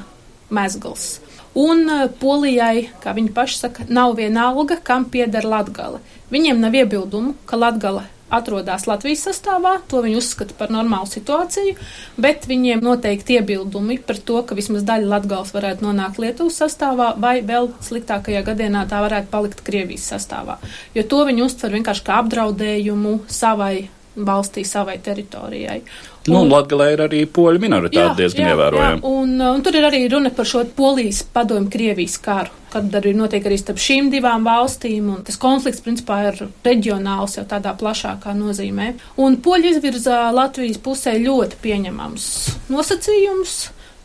mezgls. 0.54 1.23
Un 1.60 1.86
eh, 1.90 2.08
Polijai, 2.20 2.88
kā 3.04 3.14
viņi 3.14 3.34
paši 3.36 3.60
saka, 3.66 3.86
nav 3.90 4.18
vienalga, 4.18 4.80
kam 4.82 5.06
pieder 5.06 5.46
Latgale. 5.46 6.02
Viņiem 6.34 6.60
nav 6.62 6.74
iebildumu, 6.74 7.36
ka 7.46 7.60
Latgale 7.62 8.08
atrodas 8.34 8.88
Latvijas 8.90 9.28
sastāvā, 9.28 9.76
to 9.90 10.02
viņi 10.02 10.18
uzskata 10.18 10.56
par 10.58 10.72
normālu 10.74 11.06
situāciju, 11.10 11.76
bet 12.18 12.48
viņiem 12.50 12.82
noteikti 12.82 13.38
iebildumi 13.38 14.00
par 14.08 14.18
to, 14.18 14.42
ka 14.48 14.58
vismaz 14.58 14.86
daļa 14.88 15.12
Latgales 15.12 15.54
varētu 15.54 15.86
nonākt 15.86 16.22
Lietuvas 16.22 16.58
sastāvā, 16.64 17.14
vai 17.22 17.36
vēl 17.46 17.70
sliktākajā 17.86 18.44
gadienā 18.48 18.88
tā 18.90 19.04
varētu 19.06 19.30
palikt 19.34 19.62
Krievijas 19.66 20.10
sastāvā. 20.14 20.58
Jo 20.98 21.06
to 21.06 21.22
viņi 21.30 21.46
uztver 21.46 21.78
vienkārši 21.78 22.08
kā 22.08 22.22
apdraudējumu 22.24 23.20
savai 23.30 23.90
valstī, 24.16 24.64
savai 24.66 24.98
teritorijai. 25.04 25.82
Nu, 26.28 26.40
un, 26.40 26.52
Latgalē 26.52 26.94
ir 26.94 27.02
arī 27.04 27.22
poļu 27.28 27.60
minoritāte 27.60 28.22
diezgan 28.22 28.54
ievērojama. 28.54 29.02
Un, 29.08 29.34
un 29.44 29.64
tur 29.64 29.76
ir 29.76 29.88
arī 29.90 30.06
runa 30.12 30.32
par 30.32 30.48
šo 30.48 30.62
Polijas 30.78 31.20
padomu 31.36 31.68
Krievijas 31.72 32.16
karu, 32.24 32.54
kad 32.72 32.94
arī 33.00 33.12
notiek 33.18 33.44
arī 33.50 33.58
starp 33.60 33.82
šīm 33.84 34.08
divām 34.14 34.46
valstīm, 34.48 35.10
un 35.12 35.26
tas 35.28 35.40
konflikts 35.42 35.84
principā 35.84 36.22
ir 36.30 36.46
reģionāls 36.64 37.36
jau 37.40 37.44
tādā 37.50 37.74
plašākā 37.80 38.36
nozīmē. 38.38 38.94
Un 39.20 39.36
poļi 39.44 39.74
izvirza 39.76 40.30
Latvijas 40.36 40.80
pusē 40.84 41.18
ļoti 41.20 41.60
pieņemams 41.66 42.30
nosacījums. 42.72 43.58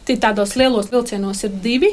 Tie 0.09 0.17
tādos 0.19 0.57
lielos 0.59 0.91
vilcienos 0.91 1.45
ir 1.47 1.59
divi. 1.63 1.93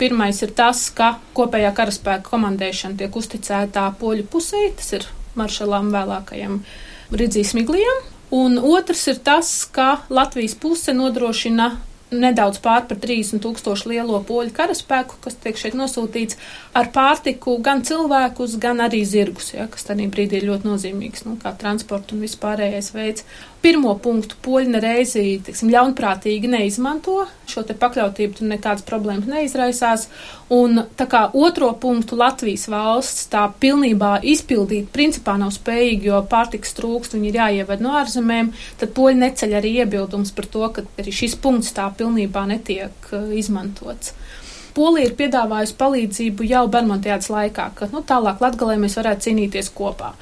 Pirmais 0.00 0.38
ir 0.42 0.54
tas, 0.56 0.86
ka 0.96 1.18
kopējā 1.36 1.74
karaspēka 1.76 2.24
komandēšana 2.30 2.96
tiek 3.02 3.18
uzticētā 3.18 3.84
poļu 4.00 4.24
pusē, 4.32 4.62
tas 4.78 4.88
ir 4.96 5.04
maršalam 5.38 5.92
vēlākajam 5.92 6.56
Ridzīs 7.12 7.52
Miglijam. 7.56 8.02
Un 8.32 8.56
otrs 8.56 9.06
ir 9.12 9.18
tas, 9.20 9.48
ka 9.68 9.98
Latvijas 10.08 10.54
puse 10.56 10.94
nodrošina 10.96 11.74
nedaudz 12.12 12.60
pār 12.62 12.84
par 12.88 12.98
30 13.00 13.40
tūkstošu 13.44 13.90
lielo 13.92 14.18
poļu 14.28 14.52
karaspēku, 14.56 15.18
kas 15.24 15.36
tiek 15.40 15.58
šeit 15.60 15.76
nosūtīts 15.78 16.38
ar 16.76 16.90
pārtiku 16.94 17.56
gan 17.64 17.82
cilvēkus, 17.88 18.58
gan 18.60 18.82
arī 18.84 19.02
zirgus, 19.08 19.52
ja, 19.54 19.66
kas 19.72 19.88
tādā 19.88 20.08
brīdī 20.12 20.40
ir 20.40 20.48
ļoti 20.50 20.68
nozīmīgs, 20.68 21.24
nu, 21.28 21.38
kā 21.42 21.54
transporta 21.60 22.16
un 22.16 22.24
vispārējais 22.26 22.92
veids. 22.96 23.26
Pirmo 23.62 23.92
punktu 24.02 24.34
poļi 24.42 24.72
nereizi, 24.72 25.22
tiksim, 25.46 25.68
ļaunprātīgi 25.70 26.48
neizmanto, 26.50 27.28
šo 27.46 27.62
pakļautību 27.62 28.34
tur 28.38 28.48
nekādas 28.50 28.82
problēmas 28.88 29.28
neizraisās, 29.30 30.08
un 30.50 30.82
tā 30.98 31.06
kā 31.10 31.20
otro 31.38 31.68
punktu 31.84 32.18
Latvijas 32.18 32.66
valsts 32.72 33.28
tā 33.30 33.44
pilnībā 33.62 34.16
izpildīt 34.34 34.90
principā 34.90 35.36
nav 35.38 35.54
spējīgi, 35.54 36.10
jo 36.10 36.18
pārtiks 36.32 36.74
trūkst, 36.80 37.14
viņi 37.14 37.30
ir 37.30 37.38
jāieved 37.38 37.86
no 37.86 37.94
ārzemēm, 38.00 38.50
tad 38.82 38.96
poļi 38.98 39.20
neceļ 39.22 39.54
arī 39.60 39.76
iebildums 39.84 40.34
par 40.34 40.50
to, 40.50 40.66
ka 40.74 40.86
arī 40.98 41.14
šis 41.22 41.38
punkts 41.38 41.70
tā 41.76 41.86
pilnībā 42.02 42.42
netiek 42.50 43.12
uh, 43.14 43.30
izmantots. 43.38 44.16
Polija 44.72 45.10
ir 45.10 45.16
piedāvājusi 45.18 45.74
palīdzību 45.80 46.46
jau 46.48 46.62
Bermudiādas 46.72 47.28
laikā, 47.32 47.66
ka 47.76 47.88
nu, 47.92 48.00
tālāk 48.08 48.40
Latvijā 48.40 48.78
mēs 48.80 48.96
varētu 48.96 49.26
cīnīties 49.26 49.68
kopā. 49.76 50.12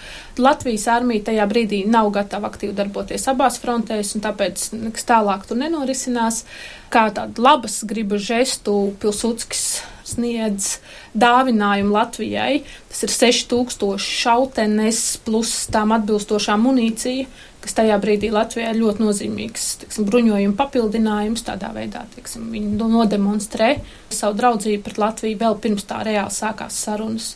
Latvijas 0.40 0.88
armija 0.90 1.28
tajā 1.28 1.46
brīdī 1.50 1.84
nav 1.86 2.10
gatava 2.14 2.50
aktīvi 2.50 2.74
darboties 2.74 3.28
abās 3.30 3.60
frontēs, 3.62 4.16
un 4.16 4.24
tāpēc 4.24 4.66
nekas 4.74 5.06
tālāk 5.06 5.46
tur 5.46 5.60
nenorisinās. 5.60 6.42
Kā 6.90 7.06
tādu 7.14 7.44
labas 7.46 7.84
gribas 7.86 8.24
žestu 8.26 8.74
Pilsudskis 8.98 9.84
sniedz 10.10 10.78
dāvinājumu 11.14 11.94
Latvijai. 11.94 12.64
Tas 12.90 13.04
ir 13.06 13.14
6000 13.14 14.00
šautenes 14.02 15.04
plus 15.26 15.52
tām 15.70 15.94
atbilstošā 15.94 16.56
munīcija, 16.58 17.28
kas 17.60 17.76
tajā 17.76 17.98
brīdī 18.02 18.30
Latvijā 18.34 18.72
ir 18.72 18.80
ļoti 18.80 19.04
nozīmīgs 19.04 19.68
tiksim, 19.84 20.08
bruņojuma 20.08 20.56
papildinājums. 20.58 21.44
Tādā 21.46 21.72
veidā 21.76 22.06
tiksim, 22.14 22.48
viņi 22.54 22.74
nodemonstrē 22.80 23.74
savu 24.08 24.38
draudzību 24.40 24.84
pret 24.86 25.00
Latviju 25.02 25.40
vēl 25.44 25.60
pirms 25.62 25.86
tā 25.88 26.02
reāli 26.06 26.34
sākās 26.34 26.80
sarunas. 26.86 27.34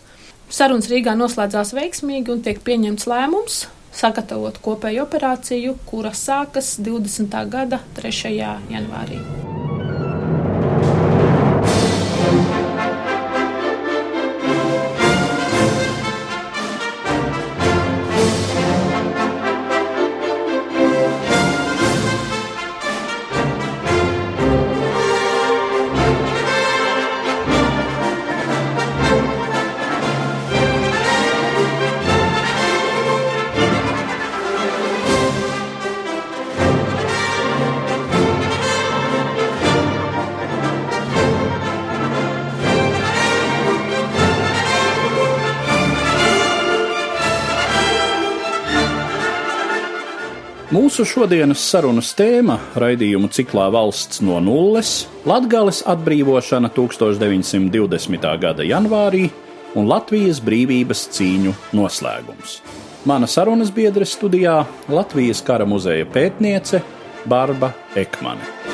Sarunas 0.52 0.90
Rīgā 0.92 1.16
noslēdzās 1.18 1.72
veiksmīgi 1.76 2.34
un 2.34 2.44
tiek 2.44 2.60
pieņemts 2.64 3.08
lēmums 3.10 3.64
sagatavot 3.94 4.58
kopēju 4.64 5.04
operāciju, 5.06 5.78
kura 5.88 6.14
sākas 6.18 6.74
20. 6.82 7.40
gada 7.50 7.82
3. 8.00 8.38
janvārī. 8.74 9.20
Mūsu 50.94 51.08
šodienas 51.10 51.58
sarunas 51.58 52.12
tēma- 52.14 52.54
raidījumu 52.78 53.26
ciklā 53.26 53.64
Valsts 53.74 54.20
no 54.22 54.36
nulles- 54.38 55.08
Latgales 55.26 55.80
atbrīvošana 55.82 56.70
1920. 56.70 58.36
gada 58.38 58.62
janvārī 58.62 59.24
un 59.74 59.88
Latvijas 59.90 60.38
brīvības 60.38 61.08
cīņu 61.16 61.54
noslēgums. 61.72 62.60
Mana 63.04 63.26
sarunas 63.26 63.72
biedre 63.72 64.04
studijā- 64.06 64.64
Latvijas 64.88 65.42
kara 65.42 65.66
muzeja 65.66 66.06
pētniece 66.06 66.80
Barba 67.26 67.72
Ekmane. 67.96 68.73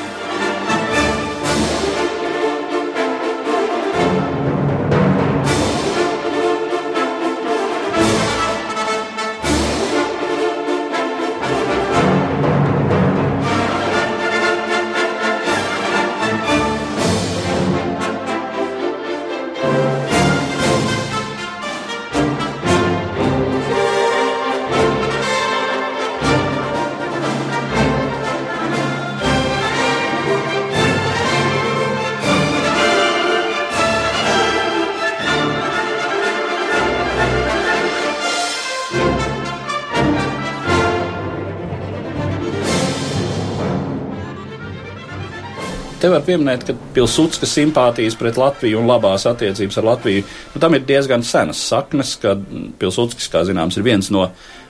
Var 46.21 46.27
pieminēt, 46.27 46.63
ka 46.67 46.73
Pilsudska 46.93 47.47
simpātijas 47.49 48.13
pret 48.13 48.35
Latviju 48.37 48.77
un 48.77 48.85
labās 48.85 49.23
attiecības 49.25 49.79
ar 49.81 49.85
Latviju, 49.87 50.21
nu, 50.53 50.59
tam 50.61 50.75
ir 50.77 50.83
diezgan 50.85 51.23
senas 51.25 51.57
saknes, 51.65 52.11
kad 52.21 52.43
Pilsudskis, 52.77 53.25
kā 53.33 53.39
zināms, 53.47 53.79
ir 53.79 53.85
viens 53.87 54.11
no 54.13 54.27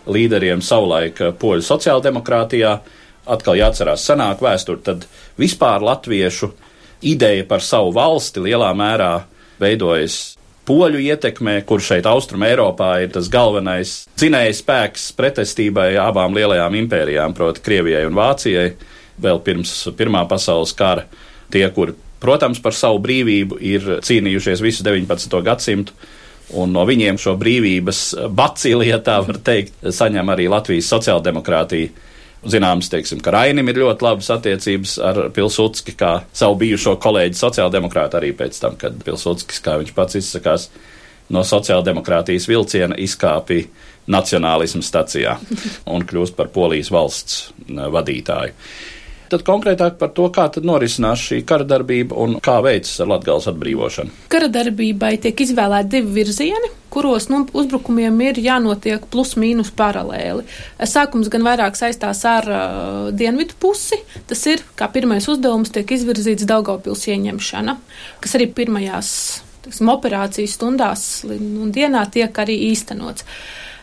līderiem 0.08 0.62
savulaik 0.64 1.18
poļu 1.42 1.66
sociāldemokrātijā. 1.68 2.70
Atkal 3.36 3.60
jāatcerās 3.60 4.06
senāk 4.08 4.40
vēsturi, 4.40 4.80
tad 4.86 5.04
vispār 5.42 5.84
latviešu 5.84 6.54
ideja 7.12 7.44
par 7.50 7.66
savu 7.68 7.92
valsti 7.98 8.46
lielā 8.46 8.70
mērā 8.72 9.10
veidojas 9.60 10.38
poļu 10.70 11.02
ietekmē, 11.04 11.58
kur 11.68 11.84
šeit 11.84 12.08
Austrum 12.08 12.46
Eiropā 12.48 12.94
ir 13.04 13.12
tas 13.12 13.28
galvenais 13.34 14.06
cinēja 14.22 14.54
spēks 14.56 15.10
pretestībai 15.20 15.90
abām 16.00 16.32
lielajām 16.38 16.80
impērijām, 16.86 17.36
proti 17.36 17.66
Krievijai 17.68 18.06
un 18.08 18.16
Vācijai 18.16 18.70
vēl 19.20 19.44
pirms 19.44 19.76
Pirmā 20.00 20.24
pasaules 20.32 20.72
kara. 20.80 21.04
Tie, 21.52 21.66
kuri, 21.76 21.96
protams, 22.22 22.62
par 22.64 22.76
savu 22.78 23.02
brīvību 23.04 23.60
ir 23.66 23.88
cīnījušies 24.06 24.64
visu 24.64 24.86
19. 24.88 25.42
gadsimtu, 25.46 25.96
un 26.58 26.72
no 26.76 26.86
viņiem 26.88 27.20
šo 27.22 27.36
brīvības 27.40 28.04
bacīlijā, 28.36 29.02
tā 29.06 29.20
var 29.26 29.40
teikt, 29.44 29.76
saņem 29.84 30.32
arī 30.34 30.48
Latvijas 30.52 30.90
sociāldemokrātija. 30.92 31.92
Zināms, 32.42 32.88
teiksim, 32.90 33.20
ka 33.22 33.30
Rainim 33.36 33.68
ir 33.70 33.78
ļoti 33.84 34.02
labas 34.02 34.32
attiecības 34.34 34.96
ar 35.06 35.18
Pilsudski, 35.30 35.94
kā 35.94 36.24
savu 36.34 36.56
bijušo 36.64 36.96
kolēģi 36.98 37.38
sociāldemokrātu 37.38 38.18
arī 38.18 38.32
pēc 38.34 38.58
tam, 38.64 38.80
kad 38.82 38.96
Pilsudskis, 39.06 39.62
kā 39.62 39.76
viņš 39.78 39.92
pats 39.94 40.18
izsakās, 40.18 40.66
no 41.30 41.44
sociāldemokrātijas 41.46 42.48
vilciena 42.50 42.98
izkāpja 42.98 43.68
nacionālismu 44.10 44.82
stacijā 44.82 45.36
un 45.94 46.06
kļūst 46.08 46.36
par 46.38 46.50
polijas 46.54 46.90
valsts 46.94 47.52
vadītāju. 47.70 48.58
Tad 49.32 49.46
konkrētāk 49.48 49.96
par 49.96 50.12
to, 50.12 50.26
kā 50.34 50.50
norisinās 50.60 51.22
šī 51.24 51.42
kara 51.48 51.64
darbība 51.64 52.18
un 52.20 52.36
kā 52.44 52.58
veicas 52.64 52.98
ar 53.00 53.14
Latvijas 53.14 53.48
atbrīvošanu. 53.54 54.28
Kara 54.32 54.50
darbībai 54.52 55.14
tiek 55.24 55.44
izvēlēti 55.46 55.94
divi 55.94 56.18
virzieni, 56.18 56.72
kuros 56.92 57.30
nu, 57.32 57.46
uzbrukumiem 57.56 58.18
ir 58.26 58.42
jānotiek 58.44 59.06
plus-mínus 59.14 59.72
paralēli. 59.80 60.44
Sākums 60.84 61.32
gan 61.32 61.48
vairāk 61.48 61.80
saistās 61.80 62.26
ar 62.28 62.50
uh, 62.52 62.66
dienvidu 63.16 63.56
pusi. 63.62 64.02
Tas 64.28 64.44
ir, 64.52 64.66
kā 64.76 64.90
pirmais 64.92 65.30
uzdevums, 65.32 65.72
tiek 65.72 65.96
izvirzīts 65.96 66.50
Daugavpils 66.50 67.08
ieņemšana, 67.14 67.78
kas 68.20 68.36
arī 68.36 68.50
pirmajās 68.58 69.14
tiksim, 69.64 69.94
operācijas 69.94 70.58
stundās 70.58 71.08
un 71.30 71.72
dienā 71.72 72.04
tiek 72.12 72.36
arī 72.44 72.58
īstenots. 72.72 73.24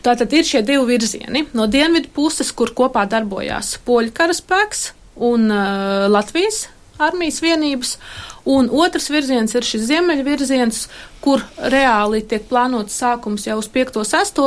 Tātad 0.05 0.31
ir 0.37 0.45
šie 0.47 0.61
divi 0.63 0.85
virzieni. 0.93 1.47
No 1.57 1.65
dienvidu 1.67 2.11
puses, 2.15 2.53
kur 2.55 2.71
kopā 2.77 3.03
darbojās 3.09 3.73
poļu 3.87 4.13
karaspēks, 4.15 4.85
un 5.19 5.49
uh, 5.51 6.07
Latvijas 6.11 6.67
armijas 6.99 7.39
vienības, 7.43 7.93
un 8.49 8.69
otrs 8.71 9.09
virziens 9.11 9.53
ir 9.55 9.65
šis 9.65 9.85
ziemeļu 9.87 10.25
virziens, 10.25 10.81
kur 11.23 11.43
reāli 11.71 12.21
tiek 12.27 12.45
plānots 12.49 12.95
sākums 13.01 13.45
jau 13.47 13.57
uz 13.59 13.67
5. 13.71 13.99
6. 14.07 14.41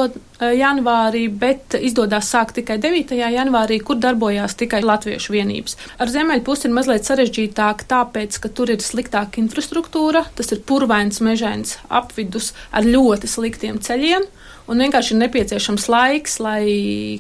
janvārī, 0.56 1.26
bet 1.28 1.76
izdodas 1.80 2.30
sākt 2.32 2.56
tikai 2.60 2.78
9. 2.82 3.14
janvārī, 3.36 3.78
kur 3.84 4.00
darbojās 4.00 4.56
tikai 4.60 4.82
latviešu 4.84 5.36
vienības. 5.36 5.76
Ar 6.00 6.12
ziemeļu 6.12 6.44
pusi 6.46 6.68
ir 6.68 6.76
mazliet 6.76 7.08
sarežģītāk, 7.08 7.86
tāpēc, 7.92 8.40
ka 8.42 8.52
tur 8.52 8.72
ir 8.74 8.84
sliktāka 8.84 9.40
infrastruktūra, 9.42 10.26
tas 10.36 10.52
ir 10.52 10.64
purvains, 10.68 11.20
mežains 11.24 11.78
apvidus 11.88 12.52
ar 12.72 12.88
ļoti 12.88 13.30
sliktiem 13.30 13.80
ceļiem 13.84 14.28
un 14.72 14.82
vienkārši 14.82 15.14
ir 15.14 15.20
nepieciešams 15.22 15.88
laiks, 15.92 16.38
lai 16.42 16.64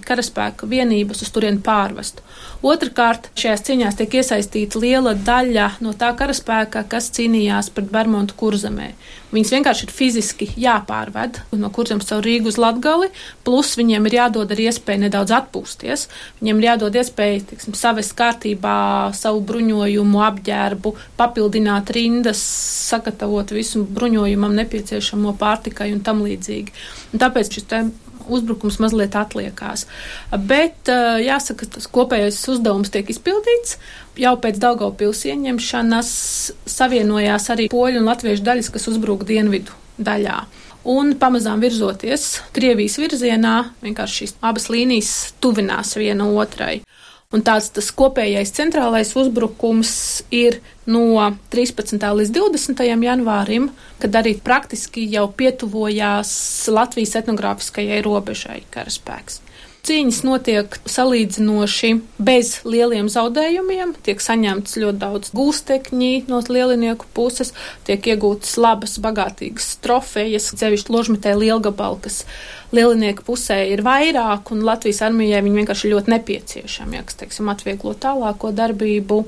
karaspēka 0.06 0.68
vienības 0.68 1.22
uz 1.24 1.32
turieni 1.34 1.60
pārvestu. 1.64 2.24
Otrakārt, 2.62 3.28
šajās 3.38 3.64
cīņās 3.68 3.98
tiek 3.98 4.20
iesaistīta 4.20 4.80
liela 4.82 5.12
daļa 5.18 5.68
no 5.84 5.92
tā 5.98 6.12
karaspēka, 6.18 6.86
kas 6.88 7.10
cīnījās 7.16 7.72
pret 7.74 7.90
Bermudu 7.92 8.36
kurzemē. 8.38 8.92
Viņas 9.32 9.52
vienkārši 9.54 9.86
ir 9.86 9.92
fiziski 9.96 10.46
jāpārved 10.60 11.38
no 11.56 11.70
kurzemes 11.72 12.08
caur 12.10 12.20
Rīgu 12.24 12.50
uz 12.50 12.58
Latgali, 12.60 13.08
plus 13.46 13.70
viņiem 13.80 14.08
ir 14.10 14.16
jādod 14.18 14.52
arī 14.52 14.66
iespēja 14.68 15.06
nedaudz 15.06 15.32
atpūsties. 15.38 16.04
Viņiem 16.42 16.60
ir 16.60 16.66
jādod 16.68 16.98
iespēja, 17.00 17.40
tiksim, 17.52 17.76
savest 17.78 18.12
kārtībā 18.18 18.74
savu 19.16 19.40
bruņojumu, 19.48 20.20
apģērbu, 20.28 20.94
papildināt 21.16 21.94
rindas, 21.96 22.44
sagatavot 22.92 23.54
visu 23.56 23.86
bruņojumam 23.88 24.52
nepieciešamo 24.60 25.32
pārtikai 25.40 25.94
un 25.94 26.04
tam 26.04 26.20
līdzīgi. 26.26 26.76
Un 27.12 27.24
tāpēc 27.24 27.56
šis 27.56 27.70
uzbrukums 28.28 28.78
mazliet 28.82 29.16
atliekās. 29.18 29.86
Bet 30.32 30.90
jāsaka, 31.22 31.68
tas 31.76 31.88
kopējais 31.92 32.40
uzdevums 32.52 32.92
tiek 32.92 33.10
izpildīts. 33.12 33.78
Jau 34.20 34.34
pēc 34.40 34.58
Daugopils 34.60 35.24
ieņemšanas 35.30 36.10
savienojās 36.68 37.48
arī 37.54 37.70
poļu 37.72 38.02
un 38.02 38.10
latviešu 38.10 38.44
daļas, 38.44 38.72
kas 38.74 38.90
uzbruka 38.92 39.28
dienvidu 39.28 39.72
daļā. 40.02 40.42
Un 40.92 41.12
pamazām 41.14 41.60
virzoties 41.62 42.40
Krievijas 42.56 42.98
virzienā, 42.98 43.54
vienkārši 43.84 44.22
šīs 44.22 44.32
abas 44.42 44.66
līnijas 44.72 45.12
tuvinās 45.42 45.94
viena 45.94 46.26
otrai. 46.26 46.80
Un 47.32 47.40
tāds 47.40 47.70
tas 47.72 47.88
kopējais 47.96 48.52
centrālais 48.52 49.14
uzbrukums 49.16 49.92
ir 50.28 50.58
no 50.84 51.30
13. 51.54 51.96
līdz 51.96 52.32
20. 52.36 52.82
janvārim, 53.06 53.70
kad 54.02 54.18
arī 54.20 54.34
praktiski 54.44 55.06
jau 55.14 55.24
pietuvojās 55.32 56.32
Latvijas 56.68 57.16
etnogrāfiskajai 57.22 58.02
robežai 58.04 58.60
karaspēks. 58.74 59.40
Cīņas 59.82 60.20
notiek 60.22 60.76
salīdzinoši 60.86 61.88
bez 62.22 62.52
lieliem 62.62 63.08
zaudējumiem, 63.10 63.96
tiek 64.06 64.20
saņemts 64.22 64.76
ļoti 64.78 65.00
daudz 65.00 65.32
gūstekņi 65.34 66.10
no 66.28 66.38
lielinieku 66.46 67.08
puses, 67.10 67.50
tiek 67.88 68.06
iegūtas 68.12 68.54
labas, 68.62 68.94
bagātīgas 69.02 69.72
trofejas, 69.82 70.52
sevišķi 70.54 70.94
ložmetē 70.94 71.34
lielgabali, 71.34 71.98
kas 72.04 72.20
lielinieku 72.70 73.26
pusē 73.26 73.58
ir 73.72 73.82
vairāk, 73.82 74.54
un 74.54 74.62
Latvijas 74.68 75.02
armijai 75.08 75.42
viņi 75.42 75.64
vienkārši 75.64 75.90
ļoti 75.96 76.14
nepieciešami, 76.14 77.00
ja 77.00 77.02
kas, 77.08 77.18
teiksim, 77.18 77.50
atvieglo 77.50 77.98
tālāko 77.98 78.54
darbību. 78.54 79.24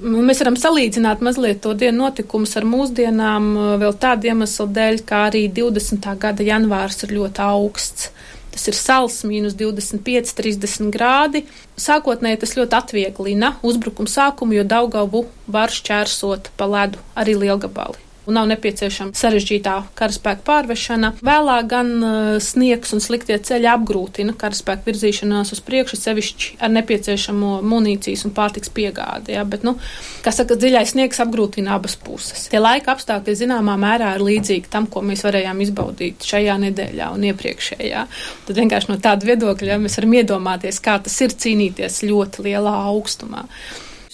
Mēs 0.00 0.40
varam 0.40 0.56
salīdzināt 0.56 1.20
mazliet 1.20 1.60
to 1.60 1.76
dienu 1.76 2.06
notikumus 2.06 2.56
ar 2.56 2.64
mūsdienām 2.64 3.52
vēl 3.84 4.00
tādu 4.00 4.32
iemeslu 4.32 4.72
dēļ, 4.80 5.04
kā 5.04 5.26
arī 5.28 5.44
20. 5.52 6.08
gada 6.24 6.52
janvārs 6.54 7.04
ir 7.04 7.18
ļoti 7.20 7.44
augsts. 7.52 8.08
Tas 8.54 8.68
ir 8.70 8.76
sals, 8.78 9.18
mīnus 9.26 9.56
25, 9.58 10.30
30 10.38 10.92
grādi. 10.94 11.42
Sākotnēji 11.80 12.44
tas 12.44 12.54
ļoti 12.54 12.78
atvieglina 12.78 13.56
uzbrukuma 13.66 14.10
sākumu, 14.10 14.54
jo 14.60 14.64
Daugavu 14.70 15.26
var 15.50 15.74
šķērsot 15.74 16.52
pa 16.58 16.70
ledu 16.70 17.02
arī 17.18 17.34
lielgabali. 17.42 17.98
Un 18.28 18.38
nav 18.38 18.48
nepieciešama 18.50 19.16
sarežģītā 19.18 19.74
karaspēka 19.98 20.44
pārvešana. 20.46 21.12
Vēlāk 21.24 21.68
gan 21.70 21.92
uh, 21.98 22.28
sniegs 22.42 22.94
un 22.96 23.02
sliktie 23.04 23.36
ceļi 23.38 23.68
apgrūtina 23.74 24.34
karaspēka 24.40 24.88
virzīšanās 24.88 25.54
uz 25.54 25.62
priekšu, 25.64 25.98
sevišķi 26.00 26.58
ar 26.64 26.72
nepieciešamo 26.74 27.58
munīcijas 27.66 28.24
un 28.28 28.34
pārtiks 28.36 28.72
piegādi. 28.74 29.36
Ja? 29.36 29.44
Bet, 29.48 29.66
nu, 29.66 29.76
kā 30.24 30.32
saka, 30.34 30.58
dziļais 30.60 30.94
sniegs 30.94 31.22
apgrūtina 31.24 31.76
abas 31.76 31.96
puses. 32.00 32.48
Tie 32.52 32.60
laika 32.62 32.94
apstākļi 32.94 33.36
zināmā 33.44 33.76
mērā 33.80 34.14
ir 34.16 34.26
līdzīgi 34.26 34.72
tam, 34.72 34.88
ko 34.90 35.04
mēs 35.04 35.24
varējām 35.26 35.62
izbaudīt 35.64 36.24
šajā 36.28 36.58
nedēļā 36.68 37.10
un 37.14 37.28
iepriekšējā. 37.30 38.04
Tad 38.48 38.60
vienkārši 38.60 38.92
no 38.92 39.00
tāda 39.02 39.28
viedokļa 39.28 39.74
ja, 39.74 39.80
mēs 39.82 39.98
varam 40.00 40.18
iedomāties, 40.20 40.80
kā 40.84 40.98
tas 41.04 41.16
ir 41.24 41.34
cīnīties 41.44 42.04
ļoti 42.08 42.48
lielā 42.48 42.76
augstumā. 42.92 43.44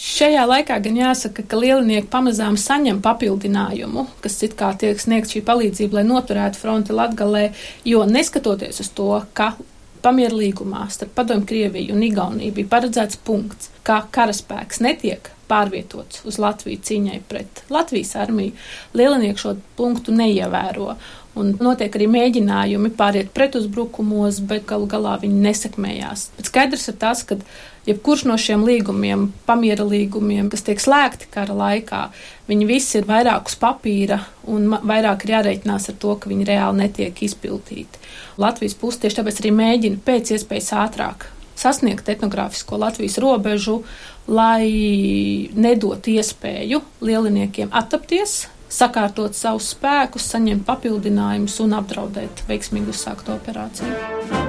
Šajā 0.01 0.47
laikā 0.49 0.79
gan 0.81 0.97
jāsaka, 0.97 1.43
ka 1.45 1.59
lielinieki 1.61 2.09
pamazām 2.09 2.55
saņem 2.57 3.03
papildinājumu, 3.05 4.07
kas 4.25 4.39
it 4.47 4.55
kā 4.57 4.71
tiek 4.81 4.97
sniegt 4.97 5.29
šī 5.29 5.43
palīdzība, 5.45 5.99
lai 5.99 6.05
noturētu 6.09 6.57
fronti 6.57 6.97
Latgalē, 6.97 7.51
jo 7.85 8.07
neskatoties 8.09 8.81
uz 8.81 8.89
to, 8.97 9.11
ka 9.37 9.51
pamierlīgumā 10.01 10.87
starp 10.89 11.13
Padomu 11.19 11.45
Krieviju 11.45 11.93
un 11.93 12.07
Igauniju 12.07 12.57
bija 12.57 12.71
paredzēts 12.73 13.21
punkts, 13.27 13.69
ka 13.85 13.99
karaspēks 14.15 14.81
netiek 14.81 15.29
pārvietots 15.51 16.25
uz 16.25 16.39
Latviju 16.41 16.81
cīņai 16.87 17.21
pret 17.29 17.65
Latvijas 17.69 18.15
armiju, 18.23 18.55
lielinieki 18.97 19.43
šo 19.43 19.57
punktu 19.77 20.15
neievēro. 20.17 20.95
Un 21.39 21.53
notiek 21.63 21.95
arī 21.95 22.09
mēģinājumi 22.11 22.91
pāriet 22.99 23.29
pretuzbrukumos, 23.37 24.41
bet 24.49 24.65
galu 24.71 24.89
galā 24.91 25.19
viņi 25.23 25.45
nesekmējās. 25.45 26.31
Bet 26.39 26.49
skaidrs 26.51 26.89
ir 26.91 26.97
tas, 27.05 27.23
ka 27.29 27.37
jebkurš 27.89 28.27
no 28.29 28.37
šiem 28.41 28.65
līgumiem, 28.67 29.29
pamiera 29.47 29.87
līgumiem, 29.87 30.51
kas 30.53 30.65
tiek 30.67 30.83
slēgti 30.83 31.31
kara 31.33 31.57
laikā, 31.57 32.03
viņi 32.51 32.69
visi 32.69 33.01
ir 33.01 33.09
vairāk 33.09 33.51
uz 33.51 33.57
papīra 33.61 34.21
un 34.51 34.69
vairāk 34.75 35.25
ir 35.25 35.37
jāreikinās 35.37 35.91
ar 35.93 35.99
to, 36.03 36.15
ka 36.21 36.31
viņi 36.31 36.49
reāli 36.51 36.85
netiek 36.85 37.25
izpildīti. 37.27 38.01
Latvijas 38.41 38.77
puse 38.79 39.03
tieši 39.03 39.21
tāpēc 39.21 39.43
arī 39.43 39.53
mēģina 39.57 40.03
pēc 40.07 40.35
iespējas 40.37 40.73
ātrāk 40.85 41.29
sasniegt 41.61 42.09
etnogrāfisko 42.09 42.79
Latvijas 42.81 43.19
robežu, 43.21 43.83
lai 44.31 45.51
nedot 45.57 46.09
iespēju 46.09 46.81
lieliniekiem 47.05 47.73
attapties 47.77 48.47
sakārtot 48.71 49.35
savus 49.35 49.73
spēkus, 49.75 50.29
saņemt 50.31 50.65
papildinājumus 50.69 51.59
un 51.65 51.75
apdraudēt 51.81 52.45
veiksmīgi 52.49 52.95
uzsāktu 52.95 53.35
operāciju. 53.35 54.40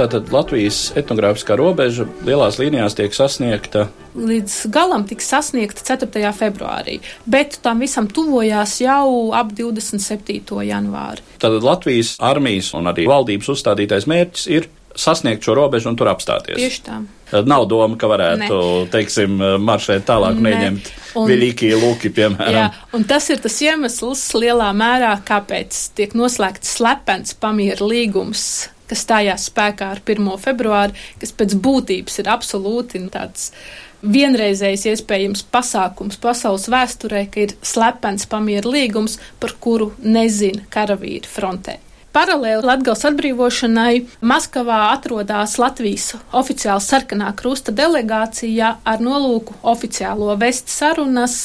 Tātad 0.00 0.30
Latvijas 0.32 0.94
etnogrāfiskā 0.96 1.58
robeža 1.60 2.06
lielās 2.24 2.56
līnijās 2.56 2.94
tiek 2.96 3.12
sasniegta. 3.12 3.82
Līdz 4.16 4.54
galam 4.72 5.04
tiks 5.04 5.28
sasniegta 5.28 5.84
4. 5.84 6.30
februārī, 6.38 6.94
bet 7.28 7.58
tam 7.60 7.84
visam 7.84 8.08
tuvojās 8.08 8.78
jau 8.80 9.34
ap 9.36 9.52
27. 9.58 10.40
janvāri. 10.64 11.20
Tātad 11.36 11.66
Latvijas 11.68 12.14
armijas 12.16 12.72
un 12.78 12.88
arī 12.88 13.04
valdības 13.12 13.52
uzstādītais 13.52 14.08
mērķis 14.08 14.48
ir 14.48 14.70
sasniegt 14.96 15.44
šo 15.44 15.58
robežu 15.60 15.92
un 15.92 16.00
tur 16.00 16.08
apstāties. 16.14 16.56
Tieši 16.56 16.82
tā. 16.88 17.02
Nav 17.44 17.68
doma, 17.68 18.00
ka 18.00 18.08
varētu, 18.10 18.56
ne. 18.56 18.88
teiksim, 18.96 19.36
maršēt 19.60 20.08
tālāk 20.08 20.40
un 20.40 20.48
ieņemt 20.48 20.92
Viļīkie 21.28 21.74
lūki, 21.76 22.08
piemēram. 22.16 22.56
Jā, 22.56 22.66
un 22.96 23.04
tas 23.04 23.28
ir 23.28 23.44
tas 23.44 23.60
iemesls 23.68 24.24
lielā 24.32 24.72
mērā, 24.72 25.12
kāpēc 25.28 25.90
tiek 25.98 26.16
noslēgts 26.16 26.78
slepens 26.80 27.36
pamiera 27.36 27.84
līgums 27.84 28.70
kas 28.90 29.04
stājās 29.06 29.46
spēkā 29.50 29.92
ar 29.94 30.02
1. 30.04 30.32
februāru, 30.42 30.96
kas 31.22 31.32
pēc 31.36 31.54
būtības 31.62 32.20
ir 32.22 32.32
absolūti 32.34 33.04
tāds 33.14 33.52
vienreizējs 34.00 34.86
iespējams 34.94 35.44
pasākums 35.52 36.18
pasaules 36.20 36.68
vēsturē, 36.72 37.26
ka 37.32 37.44
ir 37.44 37.54
slepens 37.62 38.26
pamiera 38.30 38.72
līgums, 38.72 39.18
par 39.40 39.54
kuru 39.60 39.92
nezina 40.02 40.64
karavīri 40.72 41.28
frontē. 41.28 41.78
Paralēli 42.10 42.66
Latvijas 42.66 43.04
atbrīvošanai 43.06 44.00
Maskavā 44.26 44.80
atrodas 44.90 45.54
Latvijas 45.62 46.08
oficiāla 46.34 46.82
sarkanā 46.82 47.28
krusta 47.38 47.70
delegācija 47.70 48.72
ar 48.82 49.04
nolūku 49.04 49.54
oficiālo 49.62 50.34
vest 50.40 50.74
sarunas 50.74 51.38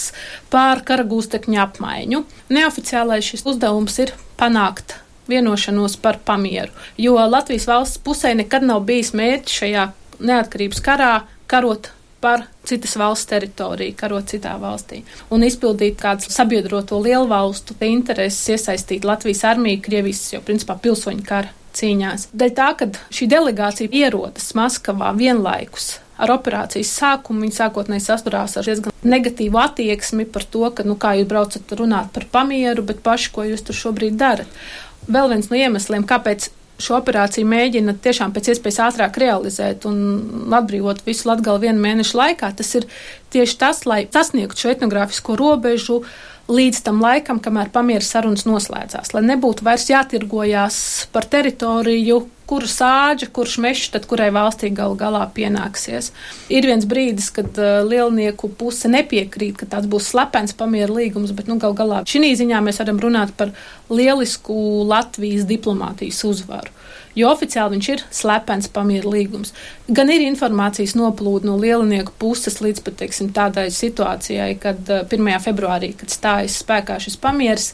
pār 0.50 0.82
karagūstekņu 0.88 1.62
apmaiņu. 1.68 2.26
Neoficiālais 2.58 3.30
šis 3.30 3.46
uzdevums 3.46 4.02
ir 4.02 4.18
panākt 4.42 4.98
vienošanos 5.32 5.98
par 6.02 6.20
pamieru, 6.26 6.72
jo 6.98 7.16
Latvijas 7.16 7.68
valsts 7.70 8.02
pusē 8.04 8.36
nekad 8.38 8.66
nav 8.66 8.86
bijis 8.88 9.14
mērķis 9.18 9.60
šajā 9.62 9.86
neatkarības 10.20 10.82
karā 10.86 11.14
karot 11.52 11.92
par 12.26 12.48
citas 12.66 12.96
valsts 12.98 13.30
teritoriju, 13.30 13.94
karot 14.00 14.32
citā 14.32 14.56
valstī, 14.62 15.04
un 15.30 15.46
izpildīt 15.46 16.00
kādu 16.02 16.26
sabiedroto 16.34 16.98
lielu 17.04 17.28
valstu 17.30 17.76
intereses, 17.86 18.48
iesaistīt 18.56 19.06
Latvijas 19.06 19.44
armiju, 19.46 19.84
Krievijas 19.86 20.24
jau 20.34 20.42
principā 20.46 20.78
pilsoņu 20.82 21.28
kara 21.28 21.54
cīņās. 21.76 22.30
Dēļ 22.34 22.56
tā, 22.58 22.72
ka 22.80 22.90
šī 23.14 23.28
delegācija 23.30 23.92
ierodas 23.92 24.54
Maskavā 24.58 25.12
vienlaikus 25.18 26.00
ar 26.16 26.32
operācijas 26.32 26.94
sākumu 26.96 27.44
viņi 27.44 27.58
sākotnēji 27.58 28.06
sasturās 28.06 28.56
ar 28.58 28.68
diezgan 28.68 28.96
negatīvu 29.06 29.60
attieksmi 29.60 30.26
par 30.32 30.48
to, 30.48 30.64
ka, 30.72 30.86
nu, 30.88 30.96
kā 31.00 31.14
jūs 31.20 31.30
braucat 31.30 31.76
runāt 31.78 32.14
par 32.16 32.28
pamieru, 32.32 32.86
bet 32.88 33.04
paši, 33.06 33.32
ko 33.36 33.46
jūs 33.46 33.66
tur 33.68 33.78
šobrīd 33.78 34.16
darat 34.20 34.60
vēl 35.08 35.32
viens 35.34 35.50
no 35.52 35.58
iemesliem, 35.60 36.06
kāpēc 36.08 36.50
šo 36.82 36.98
operāciju 36.98 37.48
mēģina 37.48 37.96
tiešām 38.04 38.34
pēc 38.36 38.52
iespējas 38.52 38.82
ātrāk 38.90 39.20
realizēt 39.22 39.86
un 39.88 40.52
atbrīvot 40.56 41.06
visu 41.06 41.30
Latgali 41.30 41.70
vienu 41.70 41.80
mēnešu 41.84 42.20
laikā, 42.20 42.52
tas 42.58 42.74
ir 42.76 42.88
tieši 43.34 43.60
tas, 43.62 43.84
lai 43.88 44.04
sasniegtu 44.12 44.66
šo 44.66 44.74
etnogrāfisko 44.74 45.38
robežu 45.40 46.02
līdz 46.52 46.84
tam 46.86 47.02
laikam, 47.02 47.40
kamēr 47.42 47.72
pamieras 47.74 48.12
sarunas 48.14 48.46
noslēdzās, 48.46 49.14
lai 49.16 49.24
nebūtu 49.26 49.66
vairs 49.66 49.88
jātirgojās 49.90 50.78
par 51.14 51.26
teritoriju, 51.30 52.22
kuru 52.46 52.70
sāģa, 52.70 53.32
kurš 53.34 53.58
mežs, 53.64 53.88
tad 53.94 54.06
kurai 54.10 54.28
valstī 54.34 54.70
galu 54.74 54.94
galā 55.00 55.24
pienāksies. 55.34 56.12
Ir 56.54 56.68
viens 56.70 56.86
brīdis, 56.86 57.32
kad 57.34 57.58
uh, 57.58 57.82
lielnieku 57.88 58.52
puse 58.60 58.92
nepiekrīt, 58.92 59.58
ka 59.58 59.70
tāds 59.72 59.90
būs 59.90 60.12
slepens 60.14 60.54
pamiera 60.58 60.94
līgums, 60.94 61.34
bet 61.34 61.50
nu, 61.50 61.58
galu 61.62 61.78
galā 61.78 62.04
šī 62.06 62.36
ziņā 62.38 62.62
mēs 62.66 62.82
varam 62.84 63.02
runāt 63.02 63.34
par 63.38 63.56
lielisku 63.90 64.86
Latvijas 64.86 65.50
diplomātijas 65.50 66.22
uzvaru. 66.30 66.70
Jo 67.16 67.32
oficiāli 67.32 67.78
viņš 67.78 67.90
ir 67.94 68.06
slepens 68.14 68.70
pamiera 68.72 69.12
līgums. 69.12 69.54
Gan 69.88 70.12
ir 70.14 70.26
informācijas 70.26 70.96
noplūde 71.00 71.50
no 71.50 71.58
lielinieku 71.62 72.16
puses 72.20 72.62
līdz 72.64 72.84
pat 72.86 73.00
teiksim, 73.04 73.34
tādai 73.36 73.70
situācijai, 73.74 74.56
kad 74.62 74.82
uh, 74.92 75.06
1. 75.06 75.32
februārī, 75.46 75.94
kad 76.00 76.14
stājas 76.14 76.60
spēkā 76.64 77.00
šis 77.04 77.20
pamieris, 77.22 77.74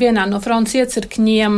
Vienā 0.00 0.22
no 0.30 0.38
fronts 0.40 0.72
iecirkņiem 0.78 1.56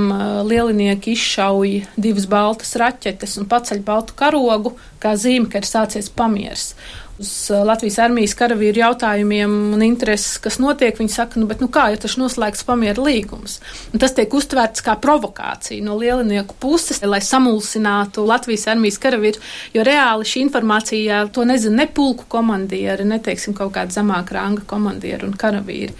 lielinieki 0.48 1.12
izšauja 1.14 1.92
divas 2.01 2.25
baltas 2.27 2.72
raķetes 2.81 3.37
un 3.38 3.46
paceļ 3.46 3.83
baltu 3.87 4.16
karogu, 4.18 4.72
kā 5.03 5.12
zīme, 5.20 5.46
ka 5.53 5.61
ir 5.61 5.68
sācies 5.68 6.09
pamieris 6.11 6.72
uz 7.20 7.31
Latvijas 7.51 7.98
armijas 8.03 8.35
karavīru 8.38 8.81
jautājumiem 8.83 9.53
un 9.77 9.85
intereses, 9.85 10.38
kas 10.42 10.59
notiek, 10.62 10.96
viņi 10.98 11.12
saka, 11.12 11.40
nu, 11.40 11.48
bet 11.51 11.61
nu 11.62 11.68
kā, 11.72 11.88
ja 11.92 12.01
tas 12.01 12.16
noslēgts 12.20 12.64
pamiera 12.68 13.05
līgums? 13.05 13.59
Un 13.92 14.03
tas 14.03 14.14
tiek 14.16 14.33
uztverts 14.33 14.85
kā 14.85 14.96
provokācija 15.03 15.85
no 15.85 15.98
lielinieku 16.01 16.57
puses, 16.62 17.03
lai 17.05 17.20
samulsinātu 17.25 18.25
Latvijas 18.29 18.68
armijas 18.72 19.01
karavīru, 19.03 19.42
jo 19.77 19.85
reāli 19.87 20.29
šī 20.29 20.46
informācija 20.46 21.27
to 21.35 21.46
nezina 21.48 21.83
ne 21.83 21.88
pulku 21.92 22.29
komandieri, 22.33 23.07
ne, 23.09 23.20
teiksim, 23.22 23.57
kaut 23.59 23.75
kāda 23.77 23.94
zemāka 24.01 24.38
ranga 24.38 24.66
komandieri 24.68 25.29
un 25.29 25.37
karavīri. 25.38 25.94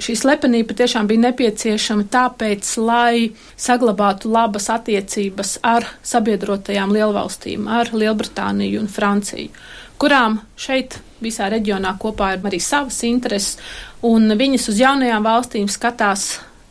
Šī 0.00 0.14
slepenība 0.16 0.72
tiešām 0.78 1.08
bija 1.10 1.26
nepieciešama 1.26 2.06
tāpēc, 2.08 2.70
lai 2.80 3.34
saglabātu 3.60 4.30
labas 4.32 4.70
attiecības 4.72 5.58
ar 5.66 5.84
sabiedrotajām 6.00 6.94
lielvalstīm, 6.96 7.68
ar 7.68 7.92
Lielbritāniju 7.92 8.80
un 8.80 8.88
Franciju, 8.88 9.52
kurām 10.00 10.38
šeit 10.56 10.96
visā 11.20 11.50
reģionā 11.52 11.92
kopā 12.00 12.32
ir 12.32 12.48
arī 12.48 12.62
savas 12.64 13.02
intereses, 13.04 13.58
un 14.00 14.32
viņas 14.40 14.70
uz 14.72 14.80
jaunajām 14.80 15.28
valstīm 15.28 15.68
skatās 15.68 16.30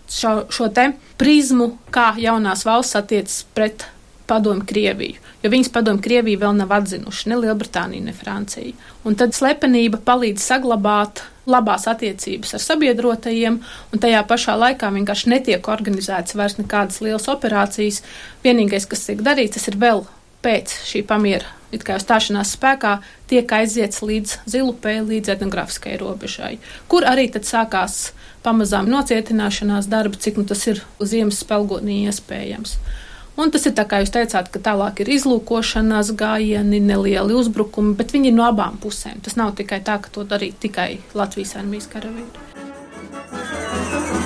šo, 0.10 0.34
šo 0.50 0.74
te 0.74 0.89
prizmu, 1.22 1.76
kā 1.94 2.15
jaunās 2.18 2.65
valsts 2.65 2.98
attiecas 2.98 3.44
pret 3.54 3.86
padomu 4.30 4.65
Krieviju, 4.65 5.22
jo 5.44 5.52
viņas 5.54 5.70
padomu 5.74 6.02
Krieviju 6.02 6.42
vēl 6.42 6.58
nav 6.58 6.74
atzinuši 6.82 7.30
ne 7.30 7.44
Lielbritānija, 7.44 8.10
ne 8.10 8.13
Francija. 8.13 8.74
Un 9.06 9.18
tad 9.18 9.38
slepenība 9.38 10.02
palīdz 10.06 10.42
saglabāt 10.50 11.24
labās 11.50 11.88
attiecības 11.90 12.56
ar 12.56 12.64
sabiedrotajiem, 12.64 13.60
un 13.94 14.04
tajā 14.04 14.22
pašā 14.30 14.56
laikā 14.60 14.92
vienkārši 14.96 15.34
netiek 15.34 15.72
organizētas 15.74 16.38
vairs 16.40 16.60
nekādas 16.62 17.02
lielas 17.06 17.28
operācijas. 17.32 18.04
Vienīgais, 18.46 18.88
kas 18.90 19.08
tiek 19.10 19.24
darīts, 19.26 19.58
tas 19.58 19.68
ir 19.72 19.80
vēl 19.82 20.06
pēc 20.46 20.76
šī 20.88 21.04
pamiera, 21.08 21.50
it 21.76 21.84
kā 21.86 21.98
stāšanās 22.00 22.54
spēkā, 22.56 23.00
tiek 23.30 23.52
aiziets 23.60 24.02
līdz 24.06 24.38
zilupē, 24.50 25.00
līdz 25.06 25.36
etnografiskai 25.36 25.98
robežai, 26.00 26.56
kur 26.92 27.08
arī 27.08 27.28
tad 27.34 27.48
sākās 27.50 28.14
pamazām 28.46 28.88
nocietināšanās 28.90 29.90
darba, 29.92 30.20
cik 30.20 30.40
nu 30.40 30.48
tas 30.48 30.66
ir 30.72 30.82
uz 31.00 31.12
ziemas 31.12 31.42
spēlgonī 31.44 32.06
iespējams. 32.08 32.78
Un 33.39 33.54
tas 33.56 33.63
ir 33.69 33.75
tā, 33.78 33.86
kā 33.88 34.02
jūs 34.04 34.12
teicāt, 34.12 34.49
ka 34.52 34.60
tālāk 34.63 34.99
ir 35.04 35.12
izlūkošanās 35.15 36.12
gājieni, 36.19 36.82
nelieli 36.84 37.38
uzbrukumi, 37.39 37.95
bet 37.99 38.12
viņi 38.15 38.34
ir 38.34 38.36
no 38.36 38.43
abām 38.49 38.75
pusēm. 38.84 39.23
Tas 39.23 39.39
nav 39.39 39.56
tikai 39.60 39.80
tā, 39.88 39.95
ka 40.04 40.12
to 40.12 40.28
darīja 40.28 40.60
tikai 40.67 40.89
Latvijas 41.15 41.56
armijas 41.62 41.88
karavīri. 41.93 44.18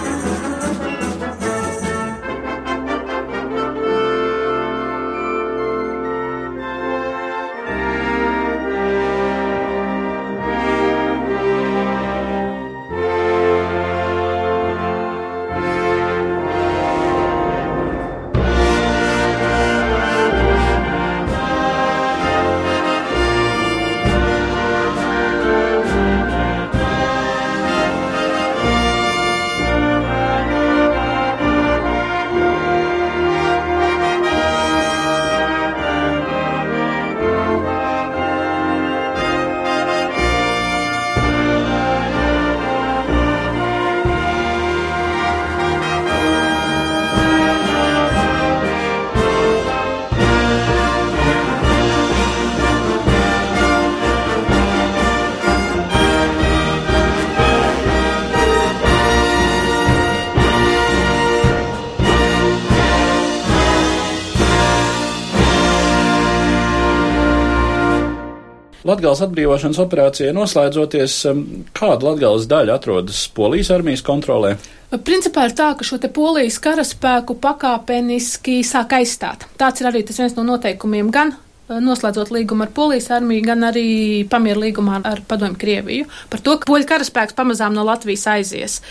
Latgales 68.84 69.22
atbrīvošanas 69.24 69.80
operācijai 69.80 70.34
noslēdzoties, 70.36 71.14
kāda 71.76 72.10
Latgales 72.10 72.50
daļa 72.52 72.76
atrodas 72.76 73.22
Polijas 73.32 73.72
armijas 73.72 74.04
kontrolē? 74.04 74.58
Principā 75.08 75.48
ir 75.48 75.56
tā, 75.58 75.72
ka 75.74 75.86
šo 75.88 75.98
te 75.98 76.10
polijas 76.14 76.60
karaspēku 76.62 77.38
pakāpeniski 77.42 78.60
sāk 78.68 78.94
aizstāt. 79.00 79.48
Tāds 79.58 79.82
ir 79.82 79.90
arī 79.90 80.04
tas 80.06 80.20
viens 80.22 80.36
no 80.38 80.44
noteikumiem 80.46 81.10
gan 81.16 81.32
uh, 81.34 81.80
noslēdzot 81.82 82.30
līgumu 82.36 82.68
ar 82.68 82.74
Polijas 82.76 83.08
armiju, 83.16 83.46
gan 83.48 83.66
arī 83.72 83.88
pamieru 84.30 84.66
līgumā 84.68 85.00
ar 85.10 85.24
Padomju 85.26 85.58
Krieviju 85.64 86.10
par 86.30 86.44
to, 86.46 86.60
ka 86.60 86.70
poļu 86.70 86.90
karaspēks 86.92 87.40
pamazām 87.40 87.74
no 87.74 87.88
Latvijas 87.88 88.28
aizies. 88.36 88.82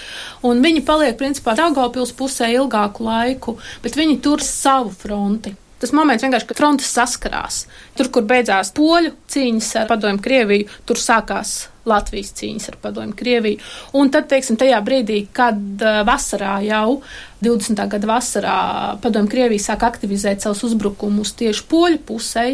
Un 0.42 0.64
viņi 0.64 0.82
paliek 0.88 1.20
principā 1.20 1.54
Daugavpils 1.60 2.16
pusē 2.18 2.50
ilgāku 2.56 3.06
laiku, 3.06 3.58
bet 3.84 4.00
viņi 4.00 4.18
tur 4.24 4.42
savu 4.42 4.90
fronti. 5.04 5.54
Tas 5.82 5.90
moments 5.90 6.22
vienkārši, 6.22 6.46
kad 6.46 6.60
frontes 6.60 6.92
saskarās. 6.94 7.64
Tur, 7.98 8.12
kur 8.14 8.22
beidzās 8.30 8.70
poļu 8.76 9.16
cīņas 9.34 9.70
ar 9.80 9.88
padomju 9.90 10.22
Krieviju, 10.22 10.68
tur 10.86 11.00
sākās 11.02 11.56
Latvijas 11.90 12.30
cīņas 12.38 12.68
ar 12.70 12.76
padomju 12.84 13.16
Krieviju. 13.18 13.58
Un 13.98 14.12
tad, 14.14 14.28
teiksim, 14.30 14.54
tajā 14.60 14.78
brīdī, 14.86 15.24
kad 15.34 15.58
uh, 15.82 16.04
vasarā 16.06 16.60
jau 16.62 17.00
20. 17.42 17.82
gada 17.96 18.10
vasarā 18.12 18.58
padomju 19.02 19.32
Krievija 19.32 19.64
sāk 19.64 19.82
aktivizēt 19.88 20.44
savus 20.44 20.62
uzbrukumus 20.68 21.34
tieši 21.40 21.66
poļu 21.72 21.98
pusē, 22.06 22.46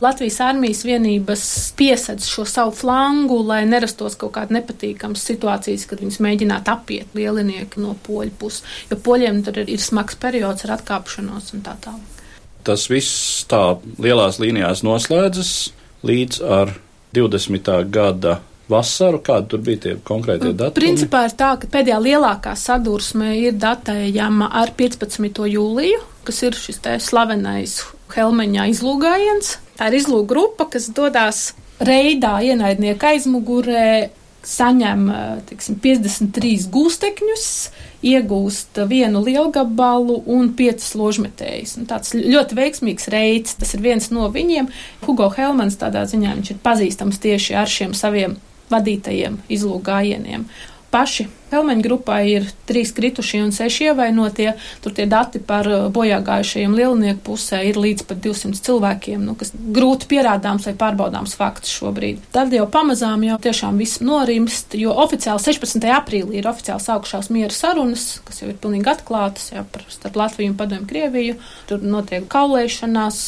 Latvijas 0.00 0.38
armijas 0.40 0.80
vienības 0.88 1.42
piesedz 1.76 2.24
šo 2.32 2.46
savu 2.48 2.72
flangu, 2.72 3.42
lai 3.44 3.66
nerastos 3.68 4.16
kaut 4.16 4.32
kāda 4.38 4.56
nepatīkama 4.56 5.20
situācijas, 5.20 5.84
kad 5.90 6.00
viņas 6.00 6.22
mēģinātu 6.24 6.72
apiet 6.72 7.12
lielinieki 7.18 7.84
no 7.84 7.92
poļu 8.06 8.32
puses, 8.40 8.64
jo 8.88 8.96
poļiem 8.96 9.44
tur 9.44 9.60
ir 9.66 9.84
smags 9.84 10.16
periods 10.24 10.64
ar 10.64 10.78
atkāpšanos 10.78 11.52
un 11.52 11.68
tā 11.68 11.76
tālāk 11.84 12.19
tas 12.64 12.86
viss 12.90 13.44
tā 13.50 13.78
lielās 14.02 14.40
līnijās 14.42 14.84
noslēdzas 14.86 15.52
līdz 16.06 16.40
ar 16.44 16.74
20. 17.16 17.72
gada 17.90 18.38
vasaru, 18.70 19.20
kāda 19.24 19.48
tur 19.50 19.62
bija 19.66 19.82
tie 19.84 19.94
konkrētie 20.06 20.52
datumi? 20.54 20.78
Principā 20.78 21.24
ir 21.26 21.34
tā, 21.38 21.54
ka 21.60 21.70
pēdējā 21.70 21.98
lielākā 22.04 22.54
sadursme 22.58 23.32
ir 23.40 23.56
datējama 23.60 24.50
ar 24.60 24.74
15. 24.78 25.42
jūliju, 25.50 26.02
kas 26.26 26.42
ir 26.46 26.58
šis 26.58 26.78
te 26.84 26.94
slavenais 27.02 27.80
Helmeņā 28.14 28.68
izlūgājiens. 28.72 29.56
Tā 29.78 29.90
ir 29.90 30.00
izlūga 30.00 30.30
grupa, 30.32 30.68
kas 30.72 30.88
dodas 30.94 31.50
reidā 31.80 32.38
ienaidnieku 32.44 33.06
aizmugurē, 33.10 34.10
saņem 34.46 35.06
tiksim, 35.48 35.76
53 35.82 36.68
gūstekņus, 36.72 37.46
iegūst 38.10 38.80
vienu 38.88 39.20
lielgabalu 39.26 40.20
un 40.32 40.52
piecas 40.56 40.94
ložmetējas. 40.96 41.76
Un 41.80 41.88
tāds 41.90 42.14
ļoti 42.16 42.56
veiksmīgs 42.56 43.10
reids, 43.12 43.58
tas 43.60 43.74
ir 43.76 43.84
viens 43.84 44.08
no 44.14 44.30
viņiem. 44.32 44.70
Hugo 45.04 45.28
Helmans 45.36 45.76
tādā 45.80 46.06
ziņā 46.08 46.38
viņš 46.38 46.54
ir 46.54 46.62
pazīstams 46.64 47.20
tieši 47.20 47.58
ar 47.60 47.70
šiem 47.70 47.96
saviem 47.96 48.38
vadītajiem 48.70 49.40
izlūgājieniem 49.50 50.46
paši 50.90 51.28
Helmeņa 51.50 51.82
grupā 51.82 52.20
ir 52.30 52.44
trīs 52.68 52.92
kritušie 52.94 53.40
un 53.42 53.50
seši 53.54 53.88
ievainotie. 53.90 54.52
Tur 54.84 54.94
tie 54.94 55.06
dati 55.10 55.40
par 55.42 55.66
uh, 55.66 55.88
bojāgājušajiem 55.90 56.76
lielnieku 56.78 57.24
pusē 57.26 57.64
ir 57.66 57.78
līdz 57.80 58.04
pat 58.06 58.20
200 58.22 58.62
cilvēkiem, 58.66 59.24
nu, 59.26 59.34
kas 59.38 59.50
grūti 59.50 60.06
pierādāms 60.12 60.68
vai 60.68 60.76
pārbaudāms 60.78 61.34
fakts 61.38 61.72
šobrīd. 61.74 62.22
Tad 62.34 62.54
jau 62.54 62.68
pamazām 62.70 63.26
jau 63.26 63.40
tiešām 63.42 63.80
viss 63.82 63.98
norimst, 64.04 64.78
jo 64.78 64.94
oficiāli 65.02 65.42
16. 65.42 65.88
aprīlī 65.96 66.38
ir 66.38 66.50
oficiāli 66.50 66.86
sākušās 66.86 67.32
miera 67.34 67.54
sarunas, 67.54 68.20
kas 68.28 68.44
jau 68.44 68.52
ir 68.52 68.62
pilnīgi 68.62 68.94
atklātas, 68.94 69.50
jau 69.56 69.66
par 69.74 69.86
starp 69.90 70.22
Latviju 70.22 70.54
un 70.54 70.56
Padomu 70.60 70.86
Krieviju. 70.90 71.40
Tur 71.66 71.82
notiek 71.82 72.30
kaulēšanās 72.30 73.18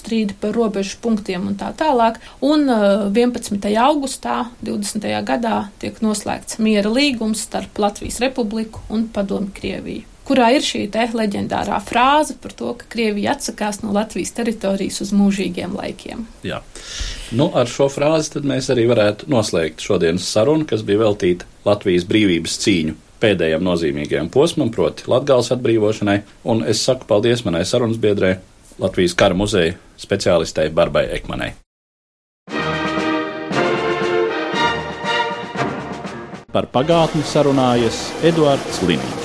strīdi 0.00 0.36
par 0.40 0.56
robežu 0.56 0.98
punktiem 1.04 1.48
un 1.50 1.58
tā 1.60 1.70
tālāk. 1.76 2.20
Un 2.44 2.66
11. 2.66 3.56
Uh, 3.60 3.80
augustā 3.84 4.42
20. 4.66 5.08
gadā 5.28 5.56
tiek 5.82 6.00
noslēgts 6.04 6.60
miera 6.62 6.90
līgums 6.90 7.46
starp 7.46 7.78
Latvijas 7.80 8.20
Republiku 8.24 8.82
un 8.90 9.08
Padomu 9.12 9.52
Krieviju 9.54 10.08
kurā 10.30 10.52
ir 10.54 10.62
šī 10.62 10.84
leģendārā 10.94 11.80
frāze 11.82 12.36
par 12.38 12.54
to, 12.54 12.74
ka 12.78 12.86
Krievija 12.92 13.34
atsakās 13.34 13.80
no 13.82 13.90
Latvijas 13.96 14.30
teritorijas 14.36 15.00
uz 15.02 15.10
mūžīgiem 15.16 15.74
laikiem. 15.74 16.22
Jā. 16.46 16.60
Nu, 17.34 17.50
ar 17.50 17.66
šo 17.70 17.88
frāzi 17.90 18.42
mēs 18.46 18.70
arī 18.70 18.86
varētu 18.90 19.30
noslēgt 19.32 19.82
šodienas 19.82 20.28
sarunu, 20.30 20.68
kas 20.70 20.86
bija 20.86 21.02
veltīta 21.02 21.48
Latvijas 21.66 22.06
brīvības 22.06 22.58
cīņu 22.62 22.98
pēdējiem 23.20 23.64
nozīmīgajam 23.66 24.30
posmam, 24.32 24.70
proti 24.72 25.04
Latgales 25.10 25.50
atbrīvošanai, 25.52 26.20
un 26.48 26.62
es 26.68 26.80
saku 26.86 27.08
paldies 27.10 27.44
manai 27.44 27.66
sarunas 27.68 28.00
biedrē 28.00 28.38
Latvijas 28.78 29.14
kara 29.14 29.34
muzeja 29.34 29.74
speciālistei 30.00 30.70
Barbai 30.70 31.06
Ekmanai. 31.16 31.52
Par 36.50 36.66
pagātni 36.74 37.22
sarunājas 37.26 38.04
Eduards 38.26 38.82
Līniju. 38.82 39.19